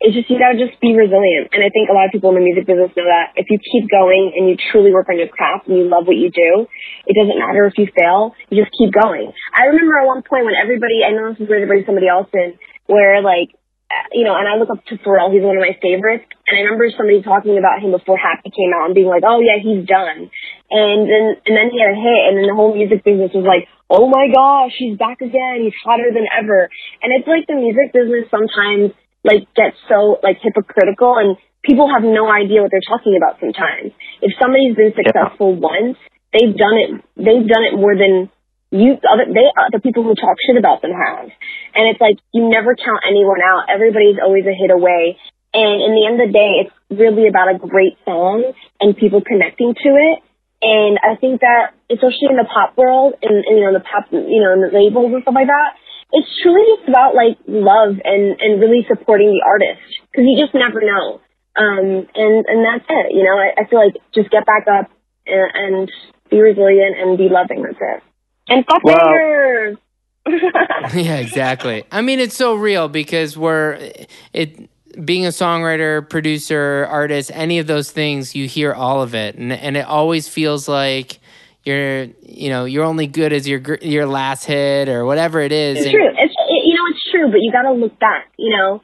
it's 0.02 0.18
just 0.18 0.26
you 0.34 0.42
gotta 0.42 0.58
just 0.58 0.82
be 0.82 0.98
resilient. 0.98 1.54
And 1.54 1.62
I 1.62 1.70
think 1.70 1.86
a 1.86 1.94
lot 1.94 2.10
of 2.10 2.12
people 2.12 2.34
in 2.34 2.42
the 2.42 2.46
music 2.46 2.66
business 2.66 2.90
know 2.98 3.06
that 3.06 3.38
if 3.38 3.46
you 3.54 3.62
keep 3.62 3.86
going 3.86 4.34
and 4.34 4.50
you 4.50 4.58
truly 4.58 4.90
work 4.90 5.06
on 5.14 5.22
your 5.22 5.30
craft 5.30 5.70
and 5.70 5.78
you 5.78 5.86
love 5.86 6.10
what 6.10 6.18
you 6.18 6.34
do, 6.34 6.66
it 7.06 7.14
doesn't 7.14 7.38
matter 7.38 7.70
if 7.70 7.78
you 7.78 7.86
fail. 7.94 8.34
You 8.50 8.66
just 8.66 8.74
keep 8.74 8.90
going. 8.90 9.30
I 9.54 9.70
remember 9.70 10.02
at 10.02 10.10
one 10.10 10.26
point 10.26 10.50
when 10.50 10.58
everybody, 10.58 11.06
I 11.06 11.14
know 11.14 11.30
this 11.30 11.46
is 11.46 11.46
weird 11.46 11.62
to 11.62 11.70
bring 11.70 11.86
somebody 11.86 12.10
else 12.10 12.26
in, 12.34 12.58
where 12.90 13.22
like, 13.22 13.54
uh, 13.94 14.10
you 14.18 14.26
know, 14.26 14.34
and 14.34 14.50
I 14.50 14.58
look 14.58 14.74
up 14.74 14.82
to 14.90 14.98
Pharrell. 15.06 15.30
He's 15.30 15.46
one 15.46 15.54
of 15.54 15.62
my 15.62 15.78
favorites. 15.78 16.26
And 16.50 16.58
I 16.58 16.66
remember 16.66 16.90
somebody 16.98 17.22
talking 17.22 17.62
about 17.62 17.86
him 17.86 17.94
before 17.94 18.18
Happy 18.18 18.50
came 18.50 18.74
out 18.74 18.90
and 18.90 18.98
being 18.98 19.06
like, 19.06 19.22
oh 19.22 19.38
yeah, 19.38 19.62
he's 19.62 19.86
done. 19.86 20.34
And 20.74 21.00
then, 21.06 21.26
and 21.46 21.54
then 21.54 21.70
he 21.70 21.78
had 21.78 21.94
a 21.94 22.00
hit 22.00 22.22
and 22.26 22.42
then 22.42 22.50
the 22.50 22.58
whole 22.58 22.74
music 22.74 23.06
business 23.06 23.38
was 23.38 23.46
like, 23.46 23.70
oh 23.86 24.10
my 24.10 24.34
gosh, 24.34 24.74
he's 24.82 24.98
back 24.98 25.22
again. 25.22 25.62
He's 25.62 25.78
hotter 25.86 26.10
than 26.10 26.26
ever. 26.34 26.74
And 27.06 27.14
it's 27.14 27.30
like 27.30 27.46
the 27.46 27.60
music 27.60 27.94
business 27.94 28.26
sometimes 28.34 28.98
like 29.24 29.48
get 29.56 29.74
so 29.88 30.18
like 30.24 30.38
hypocritical 30.42 31.18
and 31.18 31.38
people 31.64 31.90
have 31.90 32.04
no 32.04 32.30
idea 32.30 32.62
what 32.62 32.72
they're 32.72 32.86
talking 32.86 33.18
about 33.18 33.40
sometimes. 33.40 33.94
If 34.22 34.34
somebody's 34.42 34.76
been 34.76 34.94
successful 34.98 35.54
once, 35.54 35.98
they've 36.34 36.56
done 36.56 36.78
it 36.78 36.90
they've 37.18 37.48
done 37.48 37.66
it 37.66 37.78
more 37.78 37.94
than 37.94 38.30
you 38.72 38.98
other 39.04 39.28
they 39.28 39.46
other 39.54 39.80
people 39.80 40.04
who 40.04 40.16
talk 40.16 40.38
shit 40.42 40.58
about 40.58 40.82
them 40.82 40.92
have. 40.96 41.30
And 41.76 41.84
it's 41.92 42.02
like 42.02 42.18
you 42.34 42.50
never 42.50 42.76
count 42.76 43.04
anyone 43.06 43.44
out. 43.44 43.70
Everybody's 43.70 44.18
always 44.24 44.46
a 44.48 44.56
hit 44.56 44.72
away. 44.72 45.18
And 45.54 45.84
in 45.84 45.92
the 45.92 46.04
end 46.08 46.16
of 46.24 46.32
the 46.32 46.34
day, 46.34 46.52
it's 46.64 46.76
really 46.88 47.28
about 47.28 47.52
a 47.52 47.60
great 47.60 48.00
song 48.06 48.56
and 48.80 48.96
people 48.96 49.20
connecting 49.20 49.76
to 49.76 49.90
it. 50.00 50.24
And 50.62 50.96
I 51.04 51.18
think 51.20 51.42
that, 51.42 51.74
especially 51.90 52.30
in 52.30 52.38
the 52.38 52.48
pop 52.48 52.78
world, 52.78 53.18
and, 53.22 53.44
and 53.44 53.58
you 53.60 53.66
know, 53.66 53.74
the 53.74 53.84
pop, 53.84 54.08
you 54.14 54.40
know, 54.40 54.54
and 54.54 54.64
the 54.64 54.72
labels 54.72 55.12
and 55.12 55.22
stuff 55.26 55.34
like 55.36 55.50
that, 55.50 55.76
it's 56.12 56.28
truly 56.42 56.64
just 56.76 56.90
about 56.90 57.16
like 57.16 57.38
love 57.48 57.96
and 58.04 58.40
and 58.40 58.60
really 58.60 58.86
supporting 58.88 59.30
the 59.30 59.44
artist 59.46 59.82
because 60.12 60.26
you 60.26 60.38
just 60.40 60.54
never 60.54 60.82
know. 60.82 61.22
Um, 61.56 62.08
and 62.16 62.46
and 62.48 62.60
that's 62.66 62.86
it. 62.90 63.14
You 63.16 63.24
know, 63.24 63.38
I, 63.38 63.62
I 63.62 63.66
feel 63.68 63.80
like 63.84 63.96
just 64.14 64.30
get 64.30 64.46
back 64.46 64.66
up 64.68 64.92
and, 65.28 65.52
and 65.54 65.92
be 66.30 66.40
resilient 66.40 66.98
and 67.00 67.18
be 67.18 67.30
loving. 67.30 67.64
That's 67.64 67.78
it. 67.80 68.04
And 68.50 68.66
fuck 68.66 68.84
Well- 68.84 68.98
haters. 68.98 69.78
yeah, 70.94 71.18
exactly. 71.18 71.84
I 71.92 72.02
mean, 72.02 72.20
it's 72.20 72.36
so 72.36 72.54
real 72.56 72.88
because 72.88 73.36
we're 73.36 73.92
it 74.34 74.70
being 75.04 75.26
a 75.26 75.30
songwriter, 75.30 76.08
producer, 76.08 76.86
artist, 76.90 77.32
any 77.34 77.60
of 77.60 77.68
those 77.68 77.92
things, 77.92 78.36
you 78.36 78.48
hear 78.48 78.74
all 78.74 79.02
of 79.02 79.16
it, 79.16 79.36
and 79.36 79.52
and 79.52 79.78
it 79.78 79.86
always 79.86 80.28
feels 80.28 80.68
like 80.68 81.20
you're 81.64 82.04
you 82.22 82.50
know 82.50 82.66
you're 82.66 82.86
only 82.86 83.08
good 83.08 83.34
as 83.34 83.48
your 83.48 83.60
gr- 83.60 83.82
your 83.82 84.06
last 84.06 84.46
hit 84.46 84.90
or 84.90 85.06
whatever 85.06 85.42
it 85.42 85.52
is. 85.52 85.78
It's 85.78 85.86
and- 85.88 85.94
true. 85.94 86.08
It's 86.10 86.34
it, 86.34 86.62
you 86.66 86.74
know 86.76 86.86
it's 86.92 87.12
true, 87.12 87.28
but 87.32 87.42
you 87.42 87.52
gotta 87.52 87.72
look 87.74 87.98
back. 88.00 88.32
You 88.38 88.56
know, 88.58 88.82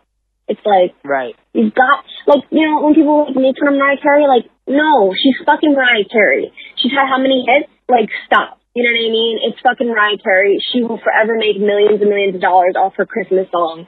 it's 0.47 0.61
like 0.65 0.93
Right. 1.03 1.35
You've 1.53 1.73
got 1.73 2.03
like 2.27 2.43
you 2.51 2.67
know 2.67 2.81
when 2.83 2.93
people 2.93 3.25
like 3.27 3.35
make 3.35 3.55
fun 3.59 3.73
of 3.73 3.79
Mariah 3.79 3.97
Carey, 4.01 4.27
like 4.27 4.49
no, 4.67 5.13
she's 5.15 5.35
fucking 5.45 5.73
Mariah 5.73 6.05
Carey. 6.11 6.51
She's 6.77 6.91
had 6.91 7.07
how 7.09 7.17
many 7.17 7.45
hits? 7.47 7.71
Like 7.89 8.09
stop. 8.25 8.59
You 8.75 8.85
know 8.85 8.93
what 8.93 9.09
I 9.09 9.09
mean? 9.09 9.35
It's 9.41 9.57
fucking 9.65 9.87
Mariah 9.89 10.21
Carey. 10.21 10.61
She 10.69 10.83
will 10.83 11.01
forever 11.01 11.33
make 11.33 11.57
millions 11.57 11.97
and 11.97 12.13
millions 12.13 12.35
of 12.35 12.41
dollars 12.45 12.77
off 12.77 12.93
her 13.01 13.07
Christmas 13.09 13.49
song. 13.49 13.87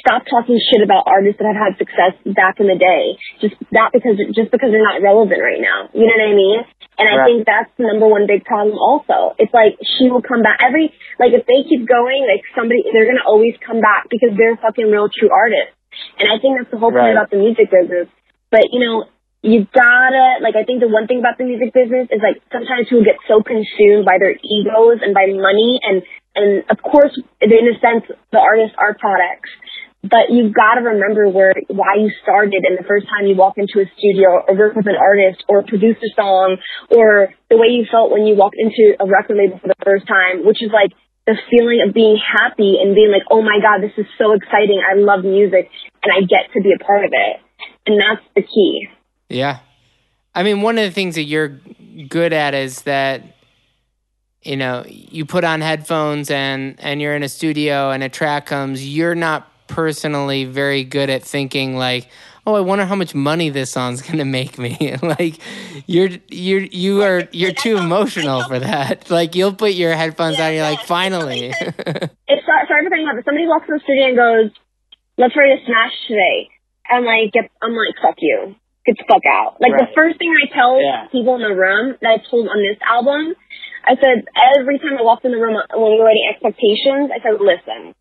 Stop 0.00 0.24
talking 0.30 0.56
shit 0.56 0.80
about 0.80 1.04
artists 1.04 1.36
that 1.44 1.50
have 1.52 1.60
had 1.60 1.72
success 1.76 2.16
back 2.24 2.56
in 2.56 2.64
the 2.64 2.78
day. 2.80 3.20
Just 3.44 3.52
that 3.76 3.92
because 3.92 4.16
just 4.32 4.48
because 4.48 4.72
they're 4.72 4.80
not 4.86 5.02
relevant 5.04 5.44
right 5.44 5.60
now. 5.60 5.92
You 5.92 6.08
know 6.08 6.16
what 6.16 6.24
I 6.24 6.32
mean? 6.32 6.58
And 7.00 7.08
I 7.08 7.16
Right. 7.16 7.24
think 7.24 7.46
that's 7.48 7.72
the 7.80 7.88
number 7.88 8.06
one 8.06 8.26
big 8.28 8.44
problem 8.44 8.76
also. 8.76 9.32
It's 9.40 9.52
like 9.56 9.80
she 9.80 10.10
will 10.12 10.20
come 10.22 10.42
back 10.44 10.60
every 10.60 10.92
like 11.18 11.32
if 11.32 11.46
they 11.48 11.64
keep 11.64 11.88
going, 11.88 12.28
like 12.28 12.44
somebody 12.54 12.84
they're 12.92 13.08
gonna 13.08 13.24
always 13.26 13.56
come 13.64 13.80
back 13.80 14.06
because 14.12 14.36
they're 14.36 14.56
fucking 14.60 14.92
real 14.92 15.08
true 15.08 15.32
artists. 15.32 15.72
And 16.20 16.28
I 16.28 16.36
think 16.38 16.58
that's 16.60 16.70
the 16.70 16.78
whole 16.78 16.92
Right. 16.92 17.08
point 17.08 17.16
about 17.16 17.30
the 17.32 17.38
music 17.40 17.72
business. 17.72 18.08
But 18.52 18.68
you 18.72 18.80
know, 18.84 19.08
you 19.42 19.66
gotta 19.72 20.44
like 20.44 20.56
I 20.56 20.64
think 20.68 20.80
the 20.84 20.88
one 20.92 21.08
thing 21.08 21.20
about 21.20 21.38
the 21.40 21.44
music 21.48 21.72
business 21.72 22.08
is 22.12 22.20
like 22.20 22.42
sometimes 22.52 22.88
people 22.92 23.04
get 23.04 23.16
so 23.26 23.40
consumed 23.42 24.04
by 24.04 24.18
their 24.20 24.36
egos 24.36 25.00
and 25.00 25.14
by 25.16 25.26
money 25.32 25.80
and 25.82 26.02
and 26.36 26.64
of 26.68 26.82
course 26.84 27.16
in 27.40 27.50
a 27.50 27.76
sense 27.80 28.04
the 28.32 28.38
artists 28.38 28.76
are 28.76 28.92
products. 28.94 29.48
But 30.02 30.32
you've 30.32 30.54
got 30.54 30.80
to 30.80 30.80
remember 30.80 31.28
where 31.28 31.52
why 31.68 32.00
you 32.00 32.10
started 32.22 32.64
and 32.64 32.78
the 32.78 32.88
first 32.88 33.04
time 33.04 33.26
you 33.26 33.36
walk 33.36 33.58
into 33.58 33.84
a 33.84 33.86
studio 33.98 34.40
or 34.48 34.56
work 34.56 34.74
with 34.74 34.86
an 34.86 34.96
artist 34.96 35.44
or 35.46 35.62
produce 35.62 35.96
a 36.00 36.08
song 36.16 36.56
or 36.88 37.34
the 37.50 37.58
way 37.58 37.68
you 37.68 37.84
felt 37.90 38.10
when 38.10 38.24
you 38.24 38.34
walked 38.34 38.56
into 38.56 38.96
a 38.98 39.04
record 39.04 39.36
label 39.36 39.58
for 39.60 39.68
the 39.68 39.76
first 39.84 40.08
time, 40.08 40.46
which 40.46 40.62
is 40.62 40.70
like 40.72 40.96
the 41.26 41.36
feeling 41.52 41.84
of 41.86 41.92
being 41.92 42.16
happy 42.16 42.80
and 42.80 42.94
being 42.94 43.12
like, 43.12 43.28
oh 43.30 43.42
my 43.42 43.60
God, 43.60 43.84
this 43.84 43.92
is 43.98 44.06
so 44.16 44.32
exciting. 44.32 44.80
I 44.80 44.96
love 44.96 45.22
music 45.22 45.68
and 46.02 46.10
I 46.16 46.24
get 46.24 46.48
to 46.54 46.62
be 46.62 46.72
a 46.72 46.82
part 46.82 47.04
of 47.04 47.12
it. 47.12 47.36
And 47.84 48.00
that's 48.00 48.24
the 48.34 48.42
key. 48.42 48.88
Yeah. 49.28 49.60
I 50.34 50.42
mean, 50.44 50.62
one 50.62 50.78
of 50.78 50.84
the 50.84 50.92
things 50.92 51.16
that 51.16 51.24
you're 51.24 51.60
good 52.08 52.32
at 52.32 52.54
is 52.54 52.82
that 52.82 53.22
you 54.42 54.56
know, 54.56 54.84
you 54.88 55.26
put 55.26 55.44
on 55.44 55.60
headphones 55.60 56.30
and 56.30 56.76
and 56.78 57.00
you're 57.00 57.14
in 57.14 57.22
a 57.22 57.28
studio 57.28 57.90
and 57.90 58.02
a 58.02 58.08
track 58.08 58.46
comes, 58.46 58.86
you're 58.86 59.14
not 59.14 59.49
personally 59.70 60.44
very 60.44 60.84
good 60.84 61.08
at 61.08 61.22
thinking 61.22 61.76
like, 61.76 62.08
"Oh, 62.46 62.54
I 62.54 62.60
wonder 62.60 62.84
how 62.84 62.94
much 62.96 63.14
money 63.14 63.48
this 63.48 63.70
song's 63.70 64.02
to 64.18 64.24
make 64.24 64.58
me." 64.58 64.96
like 65.02 65.38
you're 65.86 66.10
you're 66.28 66.60
you 66.62 67.02
are 67.02 67.28
you're 67.32 67.52
too 67.54 67.78
emotional 67.78 68.42
for 68.44 68.58
that. 68.58 69.08
Like 69.18 69.34
you'll 69.34 69.54
put 69.54 69.72
your 69.72 69.94
headphones 69.94 70.36
on 70.38 70.46
and 70.46 70.54
you're 70.56 70.64
like, 70.70 70.82
"Finally." 70.84 71.54
It's 71.56 72.44
sorry, 72.46 72.64
sorry 72.68 72.82
for 72.84 72.94
about 72.98 73.16
this. 73.16 73.24
Somebody 73.24 73.46
walks 73.46 73.66
in 73.68 73.74
the 73.74 73.80
studio 73.82 74.06
and 74.08 74.16
goes, 74.16 74.50
let's 75.18 75.34
write 75.36 75.52
a 75.58 75.64
smash 75.64 75.92
today. 76.08 76.48
I'm 76.88 77.04
like, 77.04 77.32
I'm 77.62 77.72
like, 77.72 77.94
fuck 78.02 78.16
you. 78.18 78.54
Get 78.86 78.96
the 78.96 79.04
fuck 79.06 79.22
out. 79.28 79.60
Like 79.60 79.72
the 79.76 79.86
first 79.94 80.18
thing 80.18 80.32
I 80.32 80.48
tell 80.54 80.80
Yeah. 80.80 81.06
people 81.12 81.34
in 81.36 81.42
the 81.42 81.54
room 81.54 81.94
that 82.00 82.10
I 82.10 82.18
told 82.30 82.48
on 82.48 82.58
this 82.64 82.80
album, 82.82 83.34
I 83.84 83.94
said 84.00 84.24
every 84.56 84.78
time 84.78 84.96
I 84.98 85.02
walked 85.02 85.24
in 85.24 85.32
the 85.32 85.38
room 85.38 85.54
when 85.54 85.92
we 85.92 85.98
were 86.00 86.04
writing 86.04 86.26
expectations, 86.32 87.12
I 87.12 87.20
said, 87.22 87.36
listen, 87.38 87.94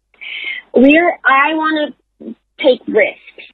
we're 0.74 1.12
I 1.26 1.54
want 1.54 1.96
to 2.20 2.36
take 2.64 2.82
risks. 2.88 3.54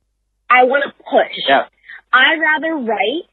I 0.50 0.64
want 0.66 0.84
to 0.86 0.92
push. 1.04 1.36
Yeah. 1.48 1.66
I'd 2.14 2.40
rather 2.40 2.76
write 2.78 3.28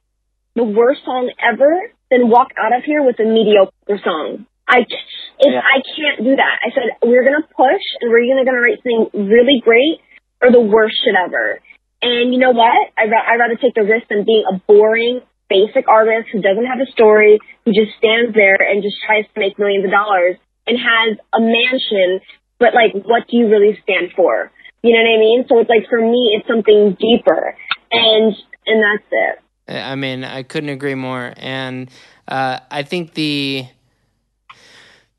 the 0.54 0.64
worst 0.64 1.04
song 1.04 1.30
ever 1.40 1.92
than 2.10 2.28
walk 2.28 2.48
out 2.58 2.76
of 2.76 2.84
here 2.84 3.02
with 3.02 3.18
a 3.20 3.24
mediocre 3.24 4.00
song. 4.04 4.46
I, 4.68 4.80
if 4.80 5.52
Yeah. 5.52 5.60
I 5.60 5.80
can't 5.82 6.24
do 6.24 6.36
that. 6.36 6.56
I 6.64 6.70
said 6.74 6.96
we're 7.02 7.24
gonna 7.24 7.46
push 7.56 7.84
and 8.00 8.10
we're 8.10 8.26
gonna 8.28 8.44
gonna 8.44 8.60
write 8.60 8.78
something 8.82 9.28
really 9.32 9.60
great 9.64 10.00
or 10.40 10.50
the 10.50 10.60
worst 10.60 10.96
shit 11.04 11.14
ever. 11.14 11.60
And 12.02 12.32
you 12.34 12.40
know 12.40 12.50
what? 12.50 12.90
I 12.98 13.06
ra- 13.06 13.26
I'd 13.28 13.38
rather 13.38 13.56
take 13.56 13.74
the 13.74 13.84
risk 13.84 14.08
than 14.08 14.24
being 14.24 14.44
a 14.50 14.58
boring, 14.66 15.20
basic 15.48 15.86
artist 15.88 16.28
who 16.32 16.42
doesn't 16.42 16.66
have 16.66 16.80
a 16.80 16.90
story, 16.90 17.38
who 17.64 17.72
just 17.72 17.96
stands 17.98 18.34
there 18.34 18.58
and 18.58 18.82
just 18.82 18.96
tries 19.06 19.24
to 19.34 19.36
make 19.40 19.58
millions 19.58 19.84
of 19.84 19.90
dollars 19.92 20.36
and 20.66 20.78
has 20.78 21.18
a 21.34 21.40
mansion, 21.40 22.20
but 22.62 22.74
like, 22.74 22.92
what 23.04 23.26
do 23.28 23.36
you 23.36 23.48
really 23.48 23.76
stand 23.82 24.12
for? 24.14 24.52
You 24.82 24.94
know 24.94 25.02
what 25.02 25.16
I 25.16 25.18
mean? 25.18 25.44
So 25.48 25.58
it's 25.58 25.68
like 25.68 25.88
for 25.90 26.00
me, 26.00 26.38
it's 26.38 26.46
something 26.46 26.96
deeper, 26.98 27.56
and 27.90 28.34
and 28.66 28.82
that's 28.82 29.08
it. 29.10 29.38
I 29.68 29.96
mean, 29.96 30.24
I 30.24 30.44
couldn't 30.44 30.70
agree 30.70 30.94
more. 30.94 31.34
And 31.36 31.90
uh, 32.28 32.60
I 32.70 32.82
think 32.82 33.14
the, 33.14 33.64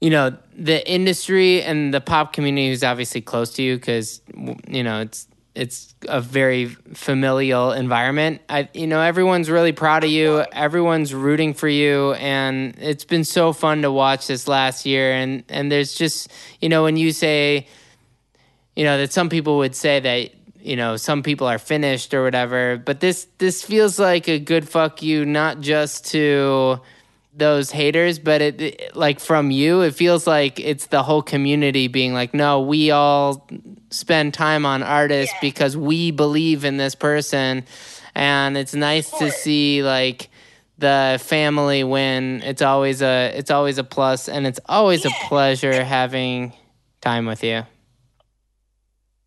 you 0.02 0.10
know, 0.10 0.38
the 0.56 0.90
industry 0.90 1.62
and 1.62 1.94
the 1.94 2.02
pop 2.02 2.34
community 2.34 2.70
is 2.70 2.84
obviously 2.84 3.22
close 3.22 3.54
to 3.56 3.64
you 3.64 3.76
because, 3.76 4.22
you 4.68 4.84
know, 4.84 5.02
it's 5.02 5.28
it's 5.56 5.94
a 6.08 6.20
very 6.20 6.66
familial 6.66 7.72
environment. 7.72 8.42
I, 8.50 8.70
you 8.74 8.88
know, 8.88 9.02
everyone's 9.02 9.50
really 9.50 9.72
proud 9.72 10.04
of 10.04 10.10
you. 10.10 10.44
Everyone's 10.52 11.14
rooting 11.14 11.54
for 11.54 11.68
you, 11.68 12.14
and 12.14 12.76
it's 12.80 13.06
been 13.06 13.24
so 13.24 13.54
fun 13.54 13.84
to 13.84 13.92
watch 13.92 14.28
this 14.28 14.48
last 14.48 14.86
year. 14.86 15.14
And 15.14 15.44
and 15.50 15.72
there's 15.72 15.94
just, 15.94 16.32
you 16.60 16.70
know, 16.70 16.84
when 16.84 16.98
you 16.98 17.12
say, 17.12 17.68
you 18.76 18.84
know, 18.84 18.98
that 18.98 19.14
some 19.14 19.30
people 19.30 19.58
would 19.58 19.76
say 19.76 20.00
that 20.00 20.32
you 20.60 20.76
know 20.76 20.96
some 20.96 21.22
people 21.22 21.46
are 21.46 21.60
finished 21.60 22.14
or 22.14 22.24
whatever 22.24 22.78
but 22.78 23.02
this 23.02 23.28
this 23.38 23.62
feels 23.62 24.00
like 24.00 24.30
a 24.30 24.40
good 24.40 24.68
fuck 24.68 25.04
you 25.04 25.26
not 25.26 25.60
just 25.60 26.06
to 26.06 26.80
those 27.36 27.72
haters 27.72 28.20
but 28.20 28.42
it, 28.42 28.62
it- 28.62 28.96
like 28.96 29.20
from 29.20 29.50
you 29.50 29.82
it 29.82 29.96
feels 29.96 30.28
like 30.28 30.60
it's 30.60 30.88
the 30.88 31.02
whole 31.02 31.22
community 31.24 31.88
being 31.88 32.14
like 32.14 32.34
no 32.34 32.62
we 32.62 32.92
all 32.92 33.48
spend 33.94 34.34
time 34.34 34.66
on 34.66 34.84
artists 34.84 35.36
because 35.42 35.78
we 35.78 36.12
believe 36.12 36.66
in 36.66 36.78
this 36.78 36.96
person. 36.96 37.64
And 38.16 38.58
it's 38.58 38.74
nice 38.74 39.10
to 39.12 39.32
see 39.32 39.84
like 39.84 40.30
the 40.78 41.20
family 41.24 41.84
win. 41.84 42.42
It's 42.44 42.62
always 42.62 43.02
a 43.02 43.32
it's 43.36 43.52
always 43.52 43.78
a 43.78 43.84
plus 43.84 44.28
and 44.28 44.46
it's 44.46 44.60
always 44.68 45.06
a 45.06 45.12
pleasure 45.28 45.84
having 45.84 46.54
time 47.02 47.26
with 47.26 47.44
you. 47.44 47.64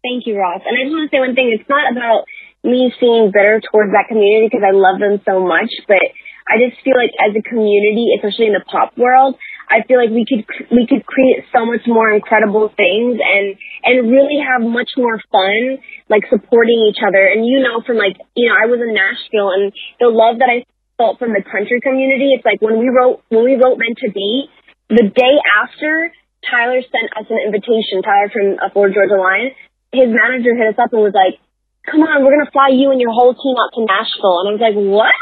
Thank 0.02 0.26
you, 0.26 0.36
Ross. 0.38 0.60
And 0.64 0.78
I 0.78 0.84
just 0.84 0.94
want 0.94 1.10
to 1.10 1.16
say 1.16 1.20
one 1.20 1.34
thing. 1.34 1.56
It's 1.58 1.68
not 1.68 1.90
about 1.90 2.24
me 2.62 2.92
seeing 3.00 3.30
bitter 3.32 3.60
towards 3.72 3.92
that 3.92 4.06
community 4.08 4.48
because 4.50 4.62
I 4.66 4.70
love 4.70 5.00
them 5.00 5.20
so 5.24 5.44
much, 5.44 5.70
but 5.88 6.02
I 6.46 6.62
just 6.62 6.78
feel 6.86 6.94
like 6.94 7.10
as 7.18 7.34
a 7.34 7.42
community, 7.42 8.14
especially 8.14 8.46
in 8.46 8.54
the 8.54 8.62
pop 8.62 8.94
world, 8.94 9.34
I 9.66 9.82
feel 9.82 9.98
like 9.98 10.14
we 10.14 10.22
could 10.22 10.46
we 10.70 10.86
could 10.86 11.02
create 11.02 11.42
so 11.50 11.66
much 11.66 11.82
more 11.90 12.14
incredible 12.14 12.70
things 12.70 13.18
and 13.18 13.58
and 13.82 14.06
really 14.06 14.38
have 14.38 14.62
much 14.62 14.94
more 14.94 15.18
fun, 15.34 15.82
like 16.06 16.22
supporting 16.30 16.86
each 16.86 17.02
other. 17.02 17.18
And 17.18 17.42
you 17.42 17.58
know, 17.58 17.82
from 17.82 17.98
like 17.98 18.14
you 18.38 18.46
know, 18.46 18.54
I 18.54 18.70
was 18.70 18.78
in 18.78 18.94
Nashville, 18.94 19.50
and 19.50 19.74
the 19.98 20.06
love 20.06 20.38
that 20.38 20.46
I 20.46 20.62
felt 20.96 21.18
from 21.18 21.34
the 21.34 21.42
country 21.42 21.82
community. 21.82 22.38
It's 22.38 22.46
like 22.46 22.62
when 22.62 22.78
we 22.78 22.94
wrote 22.94 23.26
when 23.28 23.42
we 23.42 23.58
wrote 23.58 23.74
Meant 23.82 23.98
to 24.06 24.10
Be, 24.14 24.46
the 24.86 25.10
day 25.10 25.34
after 25.58 26.14
Tyler 26.46 26.78
sent 26.78 27.10
us 27.18 27.26
an 27.26 27.42
invitation. 27.42 28.06
Tyler 28.06 28.30
from 28.30 28.46
uh, 28.62 28.70
Florida 28.70 28.94
Georgia 28.94 29.18
Line, 29.18 29.50
his 29.90 30.14
manager 30.14 30.54
hit 30.54 30.70
us 30.70 30.78
up 30.78 30.94
and 30.94 31.02
was 31.02 31.16
like, 31.16 31.42
"Come 31.90 32.06
on, 32.06 32.22
we're 32.22 32.38
gonna 32.38 32.54
fly 32.54 32.70
you 32.70 32.94
and 32.94 33.02
your 33.02 33.10
whole 33.10 33.34
team 33.34 33.58
out 33.58 33.74
to 33.74 33.82
Nashville." 33.82 34.46
And 34.46 34.48
I 34.48 34.52
was 34.54 34.62
like, 34.62 34.78
"What?" 34.78 35.16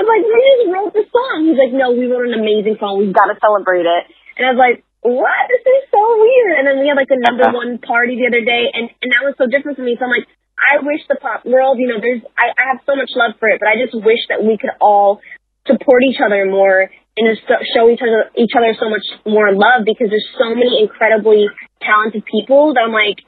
I 0.00 0.08
was 0.08 0.08
like, 0.16 0.24
we 0.24 0.40
just 0.40 0.64
wrote 0.72 0.92
the 0.96 1.04
song. 1.12 1.44
He's 1.44 1.60
like, 1.60 1.76
no, 1.76 1.92
we 1.92 2.08
wrote 2.08 2.32
an 2.32 2.40
amazing 2.40 2.80
song. 2.80 2.96
We've 2.96 3.12
got 3.12 3.28
to 3.28 3.36
celebrate 3.36 3.84
it. 3.84 4.02
And 4.40 4.48
I 4.48 4.56
was 4.56 4.60
like, 4.60 4.80
what? 5.04 5.44
This 5.52 5.60
is 5.60 5.92
so 5.92 6.00
weird. 6.00 6.56
And 6.56 6.64
then 6.64 6.80
we 6.80 6.88
had 6.88 6.96
like 6.96 7.12
a 7.12 7.20
number 7.20 7.44
one 7.52 7.76
party 7.84 8.16
the 8.16 8.32
other 8.32 8.40
day, 8.40 8.72
and 8.72 8.88
and 9.04 9.12
that 9.12 9.28
was 9.28 9.36
so 9.36 9.44
different 9.44 9.76
for 9.76 9.84
me. 9.84 10.00
So 10.00 10.08
I'm 10.08 10.12
like, 10.12 10.24
I 10.56 10.80
wish 10.80 11.04
the 11.04 11.20
pop 11.20 11.44
world, 11.44 11.76
you 11.76 11.88
know, 11.88 12.00
there's 12.00 12.24
I, 12.32 12.48
I 12.56 12.64
have 12.72 12.80
so 12.88 12.96
much 12.96 13.12
love 13.12 13.36
for 13.36 13.52
it, 13.52 13.60
but 13.60 13.68
I 13.68 13.76
just 13.76 13.92
wish 13.92 14.24
that 14.32 14.40
we 14.40 14.56
could 14.56 14.72
all 14.80 15.20
support 15.68 16.00
each 16.08 16.20
other 16.24 16.48
more 16.48 16.88
and 16.88 17.24
just 17.28 17.44
show 17.76 17.92
each 17.92 18.00
other 18.00 18.32
each 18.40 18.56
other 18.56 18.72
so 18.80 18.88
much 18.88 19.04
more 19.28 19.52
love 19.52 19.84
because 19.84 20.08
there's 20.08 20.28
so 20.40 20.56
many 20.56 20.80
incredibly 20.80 21.44
talented 21.84 22.24
people 22.24 22.72
that 22.72 22.88
I'm 22.88 22.96
like, 22.96 23.20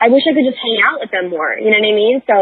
I 0.00 0.12
wish 0.12 0.24
I 0.28 0.36
could 0.36 0.44
just 0.44 0.60
hang 0.60 0.80
out 0.84 1.00
with 1.00 1.12
them 1.12 1.32
more. 1.32 1.56
You 1.56 1.72
know 1.72 1.80
what 1.80 1.92
I 1.92 1.96
mean? 1.96 2.16
So 2.28 2.36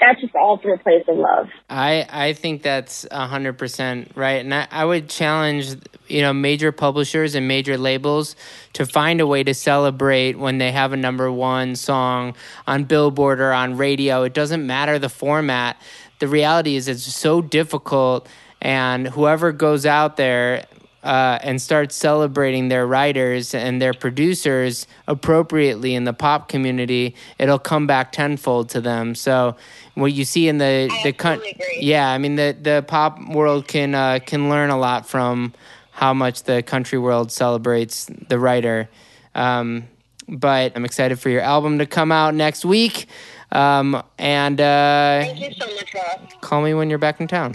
that's 0.00 0.20
just 0.20 0.34
all 0.34 0.58
from 0.58 0.72
a 0.72 0.78
place 0.78 1.04
of 1.08 1.16
love. 1.16 1.48
I, 1.70 2.06
I 2.10 2.32
think 2.32 2.62
that's 2.62 3.06
hundred 3.10 3.54
percent 3.54 4.12
right, 4.14 4.44
and 4.44 4.52
I, 4.52 4.66
I 4.70 4.84
would 4.84 5.08
challenge 5.08 5.76
you 6.08 6.20
know 6.20 6.32
major 6.32 6.72
publishers 6.72 7.34
and 7.34 7.46
major 7.46 7.78
labels 7.78 8.36
to 8.74 8.86
find 8.86 9.20
a 9.20 9.26
way 9.26 9.44
to 9.44 9.54
celebrate 9.54 10.38
when 10.38 10.58
they 10.58 10.72
have 10.72 10.92
a 10.92 10.96
number 10.96 11.30
one 11.30 11.76
song 11.76 12.34
on 12.66 12.84
Billboard 12.84 13.40
or 13.40 13.52
on 13.52 13.76
radio. 13.76 14.24
It 14.24 14.34
doesn't 14.34 14.66
matter 14.66 14.98
the 14.98 15.08
format. 15.08 15.80
The 16.18 16.28
reality 16.28 16.76
is 16.76 16.88
it's 16.88 17.02
so 17.02 17.40
difficult, 17.40 18.28
and 18.60 19.08
whoever 19.08 19.52
goes 19.52 19.86
out 19.86 20.16
there 20.16 20.66
uh, 21.04 21.38
and 21.42 21.60
start 21.60 21.92
celebrating 21.92 22.68
their 22.68 22.86
writers 22.86 23.54
and 23.54 23.80
their 23.80 23.92
producers 23.92 24.86
appropriately 25.06 25.94
in 25.94 26.04
the 26.04 26.14
pop 26.14 26.48
community, 26.48 27.14
it'll 27.38 27.58
come 27.58 27.86
back 27.86 28.10
tenfold 28.10 28.70
to 28.70 28.80
them. 28.80 29.14
So, 29.14 29.54
what 29.94 30.12
you 30.12 30.24
see 30.24 30.48
in 30.48 30.58
the 30.58 30.88
I 30.90 31.02
the 31.04 31.12
con- 31.12 31.42
yeah, 31.78 32.08
I 32.08 32.18
mean 32.18 32.36
the 32.36 32.56
the 32.60 32.84
pop 32.88 33.20
world 33.28 33.68
can 33.68 33.94
uh, 33.94 34.18
can 34.24 34.48
learn 34.48 34.70
a 34.70 34.78
lot 34.78 35.06
from 35.06 35.52
how 35.90 36.14
much 36.14 36.42
the 36.44 36.62
country 36.62 36.98
world 36.98 37.30
celebrates 37.30 38.10
the 38.28 38.38
writer. 38.38 38.88
Um, 39.34 39.84
but 40.26 40.72
I'm 40.74 40.84
excited 40.84 41.20
for 41.20 41.28
your 41.28 41.42
album 41.42 41.78
to 41.78 41.86
come 41.86 42.10
out 42.10 42.34
next 42.34 42.64
week. 42.64 43.06
Um, 43.52 44.02
and 44.18 44.60
uh, 44.60 45.20
Thank 45.22 45.40
you 45.40 45.52
so 45.52 45.66
much, 45.74 45.94
Ross. 45.94 46.32
call 46.40 46.62
me 46.62 46.74
when 46.74 46.88
you're 46.88 46.98
back 46.98 47.20
in 47.20 47.28
town. 47.28 47.54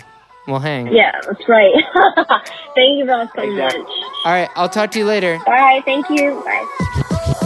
We'll 0.49 0.59
hang. 0.59 0.87
Yeah, 0.87 1.11
that's 1.25 1.47
right. 1.47 1.71
thank 2.75 2.97
you, 2.97 3.05
Ross, 3.05 3.29
so 3.35 3.45
much. 3.45 3.75
All 4.25 4.31
right, 4.31 4.49
I'll 4.55 4.69
talk 4.69 4.91
to 4.91 4.99
you 4.99 5.05
later. 5.05 5.39
All 5.45 5.53
right, 5.53 5.83
thank 5.85 6.09
you. 6.09 6.41
Bye. 6.43 7.45